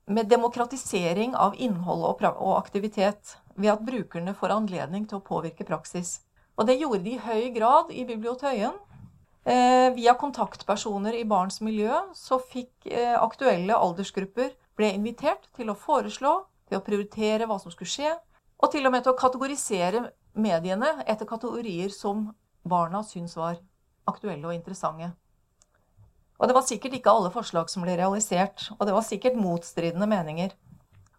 med 0.07 0.31
demokratisering 0.31 1.35
av 1.37 1.59
innhold 1.59 2.07
og 2.07 2.55
aktivitet 2.55 3.35
ved 3.59 3.73
at 3.73 3.85
brukerne 3.85 4.35
får 4.39 4.55
anledning 4.55 5.07
til 5.09 5.19
å 5.19 5.25
påvirke 5.25 5.67
praksis. 5.67 6.21
Og 6.59 6.67
det 6.67 6.79
gjorde 6.79 7.05
de 7.05 7.17
i 7.17 7.23
høy 7.23 7.51
grad 7.55 7.91
i 7.95 8.05
Bibliotøyen. 8.07 8.77
Eh, 9.49 9.89
via 9.97 10.15
kontaktpersoner 10.19 11.17
i 11.17 11.27
barns 11.29 11.61
miljø 11.65 12.01
så 12.17 12.41
fikk 12.43 12.89
eh, 12.91 13.15
aktuelle 13.17 13.77
aldersgrupper 13.77 14.53
ble 14.79 14.91
invitert 14.95 15.49
til 15.57 15.71
å 15.73 15.79
foreslå, 15.79 16.35
til 16.69 16.79
å 16.79 16.85
prioritere 16.85 17.47
hva 17.49 17.57
som 17.63 17.73
skulle 17.73 17.91
skje, 17.91 18.11
og 18.59 18.73
til 18.75 18.87
og 18.87 18.93
med 18.93 19.07
til 19.07 19.15
å 19.15 19.19
kategorisere 19.19 20.03
mediene 20.39 20.99
etter 21.07 21.27
kategorier 21.27 21.95
som 21.95 22.29
barna 22.69 23.01
syntes 23.07 23.39
var 23.39 23.57
aktuelle 24.11 24.51
og 24.51 24.55
interessante. 24.55 25.13
Og 26.39 26.47
det 26.47 26.55
var 26.55 26.67
sikkert 26.67 26.99
ikke 26.99 27.15
alle 27.15 27.33
forslag 27.35 27.71
som 27.71 27.83
ble 27.87 27.97
realisert, 27.99 28.69
og 28.77 28.85
det 28.87 28.95
var 28.95 29.07
sikkert 29.07 29.39
motstridende 29.39 30.07
meninger 30.11 30.53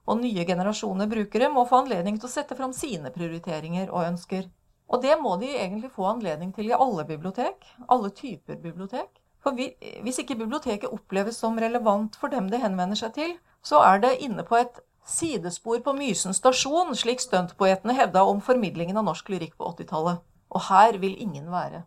og 0.10 0.22
nye 0.24 0.46
generasjoner 0.48 1.10
brukere 1.12 1.52
må 1.54 1.66
få 1.70 1.84
anledning 1.84 2.18
til 2.18 2.30
å 2.30 2.34
sette 2.34 2.58
fram 2.58 2.74
sine 2.74 3.12
prioriteringer 3.14 3.92
og 3.94 4.08
ønsker. 4.08 4.50
Og 4.90 5.04
det 5.06 5.16
må 5.22 5.36
de 5.38 5.52
egentlig 5.54 5.92
få 5.94 6.08
anledning 6.10 6.52
til 6.56 6.72
i 6.72 6.76
alle 6.76 7.06
bibliotek, 7.06 7.62
alle 7.88 8.10
typer 8.10 8.58
bibliotek. 8.58 9.10
For 9.44 9.56
hvis 9.56 10.20
ikke 10.20 10.40
biblioteket 10.40 10.92
oppleves 10.92 11.38
som 11.40 11.60
relevant 11.62 12.18
for 12.20 12.34
dem 12.34 12.50
det 12.52 12.64
henvender 12.64 12.98
seg 13.00 13.14
til, 13.16 13.36
så 13.64 13.84
er 13.86 14.02
det 14.04 14.18
inne 14.26 14.44
på 14.48 14.58
et 14.58 14.82
sidespor 15.10 15.80
på 15.86 15.94
Mysen 15.98 16.36
stasjon, 16.36 16.92
slik 16.98 17.22
stuntpoetene 17.24 17.96
hevda 17.98 18.26
om 18.28 18.42
formidlingen 18.44 18.98
av 19.00 19.08
norsk 19.08 19.30
lyrikk 19.32 19.56
på 19.58 19.72
80-tallet. 19.76 20.26
Og 20.50 20.66
her 20.72 20.98
vil 20.98 21.16
ingen 21.22 21.48
være. 21.54 21.86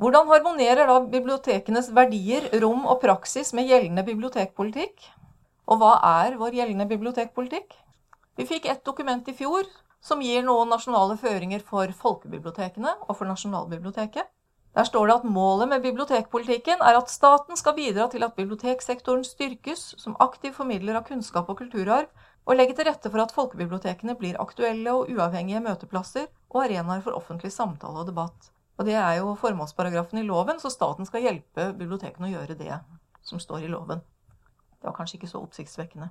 Hvordan 0.00 0.30
harmonerer 0.32 0.88
da 0.88 0.96
bibliotekenes 1.12 1.90
verdier, 1.92 2.48
rom 2.62 2.86
og 2.88 3.02
praksis 3.02 3.52
med 3.52 3.68
gjeldende 3.68 4.04
bibliotekpolitikk? 4.06 4.96
Og 5.70 5.78
hva 5.78 5.92
er 6.24 6.34
vår 6.38 6.56
gjeldende 6.58 6.88
bibliotekpolitikk? 6.90 7.76
Vi 8.38 8.46
fikk 8.48 8.66
ett 8.66 8.82
dokument 8.84 9.28
i 9.30 9.34
fjor 9.38 9.68
som 10.02 10.22
gir 10.24 10.42
noen 10.42 10.72
nasjonale 10.72 11.14
føringer 11.20 11.62
for 11.62 11.92
folkebibliotekene 11.94 12.96
og 13.06 13.14
for 13.14 13.28
Nasjonalbiblioteket. 13.30 14.26
Der 14.74 14.86
står 14.86 15.06
det 15.06 15.14
at 15.20 15.28
målet 15.36 15.70
med 15.70 15.82
bibliotekpolitikken 15.82 16.82
er 16.82 16.98
at 16.98 17.10
staten 17.10 17.58
skal 17.58 17.74
bidra 17.78 18.08
til 18.10 18.26
at 18.26 18.34
biblioteksektoren 18.34 19.24
styrkes 19.26 19.82
som 19.98 20.18
aktiv 20.22 20.54
formidler 20.58 20.98
av 20.98 21.06
kunnskap 21.06 21.50
og 21.50 21.58
kulturarv, 21.62 22.10
og 22.46 22.56
legge 22.56 22.74
til 22.74 22.86
rette 22.88 23.10
for 23.10 23.22
at 23.22 23.34
folkebibliotekene 23.34 24.14
blir 24.18 24.38
aktuelle 24.42 24.94
og 24.94 25.10
uavhengige 25.12 25.62
møteplasser 25.62 26.30
og 26.50 26.62
arenaer 26.64 27.02
for 27.04 27.18
offentlig 27.18 27.52
samtale 27.54 28.02
og 28.02 28.08
debatt. 28.10 28.50
Og 28.78 28.86
det 28.88 28.96
er 28.98 29.18
jo 29.20 29.36
formålsparagrafen 29.38 30.22
i 30.22 30.26
loven, 30.26 30.58
så 30.58 30.70
staten 30.72 31.06
skal 31.06 31.26
hjelpe 31.26 31.72
bibliotekene 31.78 32.30
å 32.30 32.38
gjøre 32.38 32.58
det 32.58 32.80
som 33.26 33.42
står 33.42 33.66
i 33.66 33.74
loven. 33.74 34.00
Det 34.80 34.88
var 34.88 34.96
kanskje 34.96 35.20
ikke 35.20 35.30
så 35.30 35.42
oppsiktsvekkende. 35.44 36.10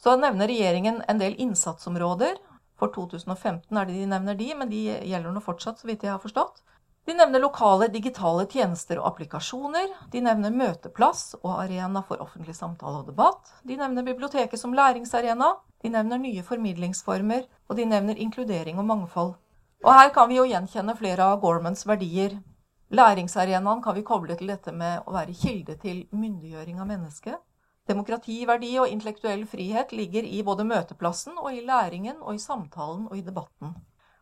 Så 0.00 0.16
nevner 0.20 0.48
regjeringen 0.48 1.02
en 1.08 1.20
del 1.20 1.36
innsatsområder. 1.40 2.36
For 2.80 2.90
2015 2.92 3.78
er 3.78 3.86
det 3.86 3.94
de 3.94 4.06
nevner 4.10 4.36
de, 4.36 4.48
men 4.58 4.70
de 4.72 4.86
gjelder 4.90 5.32
nå 5.32 5.42
fortsatt, 5.44 5.78
så 5.78 5.88
vidt 5.88 6.02
jeg 6.04 6.12
har 6.12 6.22
forstått. 6.22 6.64
De 7.04 7.12
nevner 7.12 7.40
lokale 7.40 7.90
digitale 7.92 8.46
tjenester 8.48 8.96
og 9.00 9.10
applikasjoner. 9.10 9.90
De 10.12 10.22
nevner 10.24 10.54
møteplass 10.56 11.34
og 11.42 11.52
arena 11.58 12.00
for 12.08 12.22
offentlig 12.24 12.56
samtale 12.56 13.02
og 13.02 13.10
debatt. 13.12 13.52
De 13.62 13.76
nevner 13.76 14.06
biblioteket 14.06 14.60
som 14.60 14.72
læringsarena. 14.74 15.50
De 15.84 15.92
nevner 15.92 16.22
nye 16.22 16.42
formidlingsformer, 16.42 17.44
og 17.68 17.76
de 17.76 17.84
nevner 17.84 18.16
inkludering 18.16 18.80
og 18.80 18.88
mangfold. 18.88 19.34
Og 19.84 19.92
her 19.92 20.08
kan 20.16 20.30
vi 20.30 20.38
jo 20.38 20.48
gjenkjenne 20.48 20.96
flere 20.96 21.28
av 21.28 21.42
Gormans 21.42 21.84
verdier. 21.84 22.38
Læringsarenaen 22.88 23.82
kan 23.84 23.96
vi 23.96 24.06
koble 24.06 24.36
til 24.38 24.48
dette 24.48 24.72
med 24.72 25.04
å 25.04 25.12
være 25.12 25.36
kilde 25.36 25.76
til 25.82 26.06
myndiggjøring 26.12 26.80
av 26.80 26.88
mennesket. 26.88 27.36
Demokrativerdi 27.90 28.70
og 28.80 28.88
intellektuell 28.88 29.42
frihet 29.48 29.90
ligger 29.92 30.24
i 30.24 30.38
både 30.46 30.64
møteplassen 30.64 31.36
og 31.36 31.50
i 31.52 31.64
læringen 31.66 32.22
og 32.22 32.38
i 32.38 32.40
samtalen 32.40 33.04
og 33.10 33.18
i 33.18 33.24
debatten. 33.26 33.74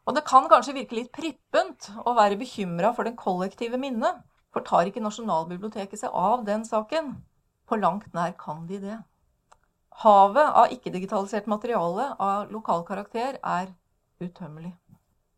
Og 0.03 0.17
det 0.17 0.25
kan 0.27 0.49
kanskje 0.51 0.75
virke 0.75 0.99
litt 0.99 1.13
prippent 1.15 1.93
å 2.03 2.17
være 2.19 2.41
bekymra 2.41 2.91
for 2.97 3.07
den 3.07 3.15
kollektive 3.19 3.79
minnet, 3.79 4.19
for 4.53 4.67
tar 4.67 4.91
ikke 4.91 5.05
Nasjonalbiblioteket 5.05 6.03
seg 6.03 6.11
av 6.11 6.43
den 6.49 6.67
saken? 6.67 7.15
På 7.71 7.79
langt 7.79 8.11
nær 8.17 8.35
kan 8.41 8.67
de 8.67 8.81
det. 8.83 8.99
Havet 10.03 10.59
av 10.59 10.75
ikke-digitalisert 10.75 11.47
materiale 11.47 12.11
av 12.19 12.51
lokal 12.51 12.83
karakter 12.89 13.39
er 13.39 13.71
utømmelig. 14.19 14.75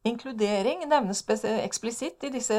Inkludering 0.05 0.83
nevnes 0.85 1.23
eksplisitt 1.49 2.27
i 2.29 2.31
disse 2.35 2.57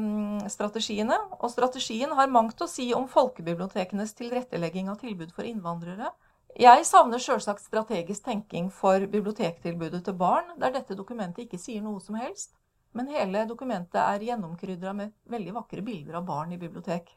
mm, 0.00 0.46
strategiene, 0.48 1.18
og 1.36 1.50
strategien 1.52 2.14
har 2.16 2.30
mangt 2.32 2.62
å 2.64 2.68
si 2.70 2.86
om 2.96 3.04
folkebibliotekenes 3.12 4.14
tilrettelegging 4.16 4.88
av 4.88 5.02
tilbud 5.02 5.34
for 5.36 5.44
innvandrere. 5.44 6.08
Jeg 6.56 6.86
savner 6.88 7.20
sjølsagt 7.20 7.60
strategisk 7.60 8.24
tenking 8.24 8.70
for 8.72 9.04
bibliotektilbudet 9.12 10.06
til 10.06 10.16
barn, 10.16 10.54
der 10.56 10.72
dette 10.72 10.96
dokumentet 10.96 11.44
ikke 11.44 11.60
sier 11.60 11.84
noe 11.84 12.00
som 12.00 12.16
helst, 12.16 12.54
men 12.96 13.12
hele 13.12 13.44
dokumentet 13.44 14.00
er 14.00 14.24
gjennomkrydra 14.30 14.96
med 14.96 15.12
veldig 15.28 15.52
vakre 15.58 15.84
bilder 15.84 16.16
av 16.22 16.24
barn 16.24 16.56
i 16.56 16.60
bibliotek. 16.60 17.12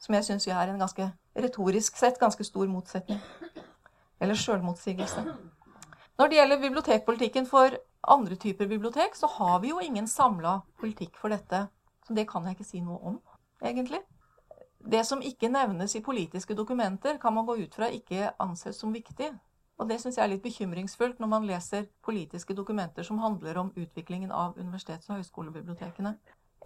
Som 0.00 0.16
jeg 0.16 0.30
syns 0.30 0.48
er 0.48 0.72
en 0.72 0.80
ganske 0.80 1.10
retorisk 1.36 2.00
sett 2.00 2.16
ganske 2.16 2.44
stor 2.48 2.72
motsetning. 2.72 3.20
Eller 4.16 4.38
sjølmotsigelse. 4.40 5.26
Når 6.20 6.28
det 6.28 6.36
gjelder 6.36 6.58
bibliotekpolitikken 6.60 7.46
for 7.48 7.74
andre 8.12 8.36
typer 8.36 8.66
bibliotek, 8.68 9.14
så 9.16 9.26
har 9.38 9.60
vi 9.62 9.70
jo 9.70 9.78
ingen 9.80 10.04
samla 10.08 10.58
politikk 10.76 11.16
for 11.16 11.32
dette. 11.32 11.62
Så 12.04 12.12
det 12.12 12.26
kan 12.28 12.44
jeg 12.44 12.58
ikke 12.58 12.66
si 12.68 12.82
noe 12.84 12.98
om, 13.08 13.16
egentlig. 13.64 14.02
Det 14.84 15.00
som 15.08 15.24
ikke 15.24 15.48
nevnes 15.48 15.96
i 15.96 16.02
politiske 16.04 16.52
dokumenter, 16.58 17.16
kan 17.16 17.32
man 17.32 17.48
gå 17.48 17.56
ut 17.62 17.80
fra 17.80 17.88
ikke 17.88 18.34
anses 18.36 18.76
som 18.76 18.92
viktig. 18.92 19.30
Og 19.80 19.88
det 19.88 19.96
syns 20.02 20.20
jeg 20.20 20.26
er 20.26 20.34
litt 20.34 20.44
bekymringsfullt 20.44 21.24
når 21.24 21.34
man 21.38 21.48
leser 21.48 21.88
politiske 22.04 22.52
dokumenter 22.52 23.06
som 23.08 23.24
handler 23.24 23.64
om 23.64 23.72
utviklingen 23.72 24.28
av 24.28 24.60
universitets- 24.60 25.08
og 25.08 25.22
høyskolebibliotekene. 25.22 26.18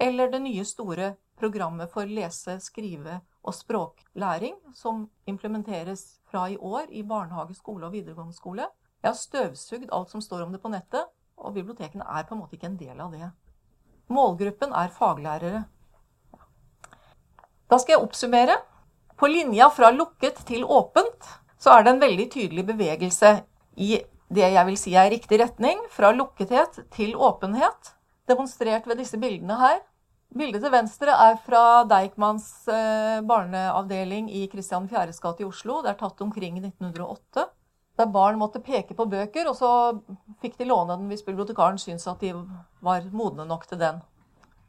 Eller 0.02 0.34
det 0.34 0.42
nye 0.42 0.66
store 0.66 1.12
programmet 1.38 1.94
for 1.94 2.10
lese-, 2.10 2.58
skrive- 2.58 3.20
og 3.44 3.54
språklæring, 3.54 4.58
som 4.74 5.12
implementeres 5.30 6.18
fra 6.26 6.48
i 6.50 6.56
år 6.58 6.90
i 6.90 7.06
barnehage, 7.06 7.54
skole 7.54 7.86
og 7.86 7.94
videregående 7.94 8.34
skole. 8.34 8.66
Jeg 9.04 9.10
har 9.10 9.20
støvsugd 9.20 9.90
alt 9.92 10.12
som 10.14 10.22
står 10.24 10.46
om 10.46 10.52
det 10.54 10.62
på 10.62 10.70
nettet, 10.72 11.04
og 11.36 11.52
bibliotekene 11.52 12.06
er 12.08 12.24
på 12.24 12.32
en 12.32 12.38
måte 12.40 12.56
ikke 12.56 12.70
en 12.70 12.78
del 12.80 13.00
av 13.04 13.10
det. 13.12 13.26
Målgruppen 14.08 14.70
er 14.72 14.92
faglærere. 14.96 15.58
Da 17.68 17.76
skal 17.82 17.98
jeg 17.98 18.04
oppsummere. 18.06 18.54
På 19.20 19.28
linja 19.28 19.66
fra 19.76 19.90
lukket 19.92 20.40
til 20.48 20.64
åpent 20.64 21.28
så 21.60 21.74
er 21.74 21.84
det 21.84 21.92
en 21.92 22.00
veldig 22.00 22.26
tydelig 22.32 22.64
bevegelse 22.70 23.34
i 23.76 23.98
det 24.34 24.48
jeg 24.54 24.66
vil 24.70 24.78
si 24.80 24.94
er 24.96 25.10
riktig 25.12 25.38
retning, 25.42 25.82
fra 25.92 26.08
lukkethet 26.16 26.80
til 26.96 27.12
åpenhet, 27.12 27.92
demonstrert 28.28 28.88
ved 28.88 29.02
disse 29.02 29.20
bildene 29.20 29.58
her. 29.60 29.82
Bildet 30.34 30.64
til 30.64 30.72
venstre 30.72 31.12
er 31.26 31.36
fra 31.44 31.84
Deichmans 31.92 32.48
eh, 32.72 33.20
barneavdeling 33.28 34.32
i 34.32 34.46
Kristian 34.50 34.88
4.s 34.88 35.20
gate 35.22 35.44
i 35.44 35.46
Oslo. 35.46 35.82
Det 35.84 35.92
er 35.92 36.00
tatt 36.00 36.24
omkring 36.24 36.56
1908 36.62 37.44
der 37.96 38.10
barn 38.10 38.38
måtte 38.38 38.62
peke 38.62 38.94
på 38.94 39.06
bøker, 39.06 39.48
og 39.48 39.56
så 39.56 39.70
fikk 40.42 40.58
de 40.58 40.66
låne 40.66 40.96
den 40.98 41.10
hvis 41.12 41.22
bibliotekaren 41.26 41.78
syntes 41.78 42.08
at 42.10 42.20
de 42.20 42.32
var 42.82 43.06
modne 43.12 43.46
nok 43.46 43.66
til 43.70 43.78
den. 43.78 44.00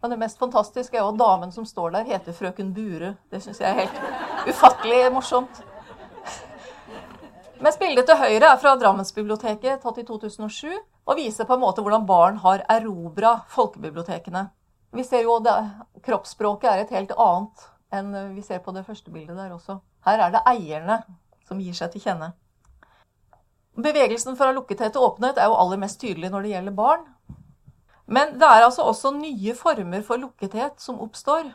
Men 0.02 0.14
det 0.14 0.20
mest 0.22 0.38
fantastiske 0.38 0.98
er 0.98 1.02
jo 1.02 1.14
at 1.14 1.18
damen 1.18 1.52
som 1.52 1.66
står 1.66 1.96
der, 1.96 2.06
heter 2.06 2.36
frøken 2.38 2.74
Bure. 2.76 3.16
Det 3.32 3.42
syns 3.42 3.62
jeg 3.64 3.72
er 3.72 3.80
helt 3.80 4.52
ufattelig 4.52 5.00
morsomt. 5.14 5.64
Mens 7.64 7.80
bildet 7.82 8.06
til 8.06 8.20
høyre 8.20 8.52
er 8.52 8.60
fra 8.62 8.76
Drammensbiblioteket, 8.78 9.82
tatt 9.82 9.98
i 9.98 10.06
2007, 10.06 10.76
og 11.06 11.18
viser 11.18 11.48
på 11.50 11.56
en 11.56 11.64
måte 11.64 11.82
hvordan 11.82 12.06
barn 12.06 12.38
har 12.44 12.62
erobra 12.70 13.40
folkebibliotekene. 13.50 14.46
Vi 14.94 15.04
ser 15.04 15.26
jo 15.26 15.40
at 15.40 15.50
Kroppsspråket 16.06 16.70
er 16.70 16.84
et 16.84 16.94
helt 16.94 17.16
annet 17.18 17.66
enn 17.96 18.14
vi 18.36 18.44
ser 18.46 18.62
på 18.62 18.74
det 18.76 18.86
første 18.86 19.12
bildet 19.12 19.38
der 19.38 19.54
også. 19.56 19.80
Her 20.06 20.28
er 20.28 20.34
det 20.36 20.46
eierne 20.46 21.02
som 21.48 21.62
gir 21.62 21.74
seg 21.74 21.94
til 21.94 22.04
kjenne. 22.06 22.34
Bevegelsen 23.76 24.38
fra 24.40 24.54
lukkethet 24.56 24.94
til 24.96 25.04
åpenhet 25.04 25.40
er 25.40 25.50
jo 25.52 25.58
aller 25.60 25.80
mest 25.82 26.00
tydelig 26.00 26.30
når 26.32 26.46
det 26.46 26.52
gjelder 26.54 26.76
barn. 26.78 27.02
Men 28.08 28.38
det 28.40 28.48
er 28.48 28.64
altså 28.64 28.86
også 28.88 29.12
nye 29.18 29.56
former 29.58 30.06
for 30.06 30.22
lukkethet 30.22 30.80
som 30.80 31.02
oppstår, 31.04 31.50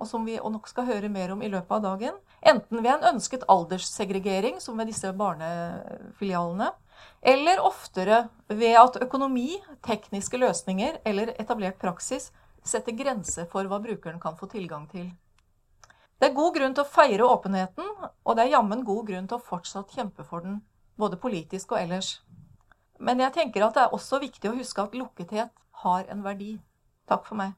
og 0.00 0.08
som 0.08 0.24
vi 0.26 0.38
nok 0.40 0.66
skal 0.66 0.88
høre 0.88 1.10
mer 1.12 1.30
om 1.34 1.42
i 1.44 1.50
løpet 1.52 1.76
av 1.76 1.84
dagen. 1.84 2.16
Enten 2.40 2.80
ved 2.80 2.90
en 2.94 3.08
ønsket 3.14 3.44
alderssegregering, 3.52 4.58
som 4.64 4.80
ved 4.80 4.88
disse 4.90 5.12
barnefilialene, 5.12 6.70
eller 7.22 7.62
oftere 7.62 8.24
ved 8.48 8.78
at 8.80 8.98
økonomi, 9.04 9.60
tekniske 9.86 10.40
løsninger 10.40 10.98
eller 11.04 11.34
etablert 11.36 11.78
praksis 11.78 12.30
setter 12.64 12.96
grenser 12.96 13.46
for 13.52 13.68
hva 13.68 13.78
brukeren 13.84 14.18
kan 14.20 14.34
få 14.40 14.48
tilgang 14.50 14.88
til. 14.90 15.10
Det 16.20 16.28
er 16.28 16.36
god 16.36 16.56
grunn 16.56 16.74
til 16.76 16.84
å 16.84 16.92
feire 16.92 17.28
åpenheten, 17.28 17.86
og 18.24 18.36
det 18.36 18.46
er 18.46 18.56
jammen 18.56 18.82
god 18.84 19.06
grunn 19.08 19.28
til 19.28 19.38
å 19.38 19.44
fortsatt 19.52 19.94
kjempe 19.94 20.26
for 20.26 20.44
den 20.44 20.58
både 21.00 21.18
politisk 21.20 21.72
og 21.72 21.80
ellers. 21.82 22.20
Men 23.00 23.20
jeg 23.20 23.32
tenker 23.32 23.64
at 23.64 23.76
det 23.76 23.86
er 23.86 23.96
også 23.96 24.20
viktig 24.20 24.50
å 24.50 24.56
huske 24.58 24.84
at 24.84 24.96
lukkethet 24.96 25.54
har 25.84 26.04
en 26.12 26.24
verdi. 26.24 26.58
Takk 27.08 27.24
for 27.26 27.40
meg. 27.40 27.56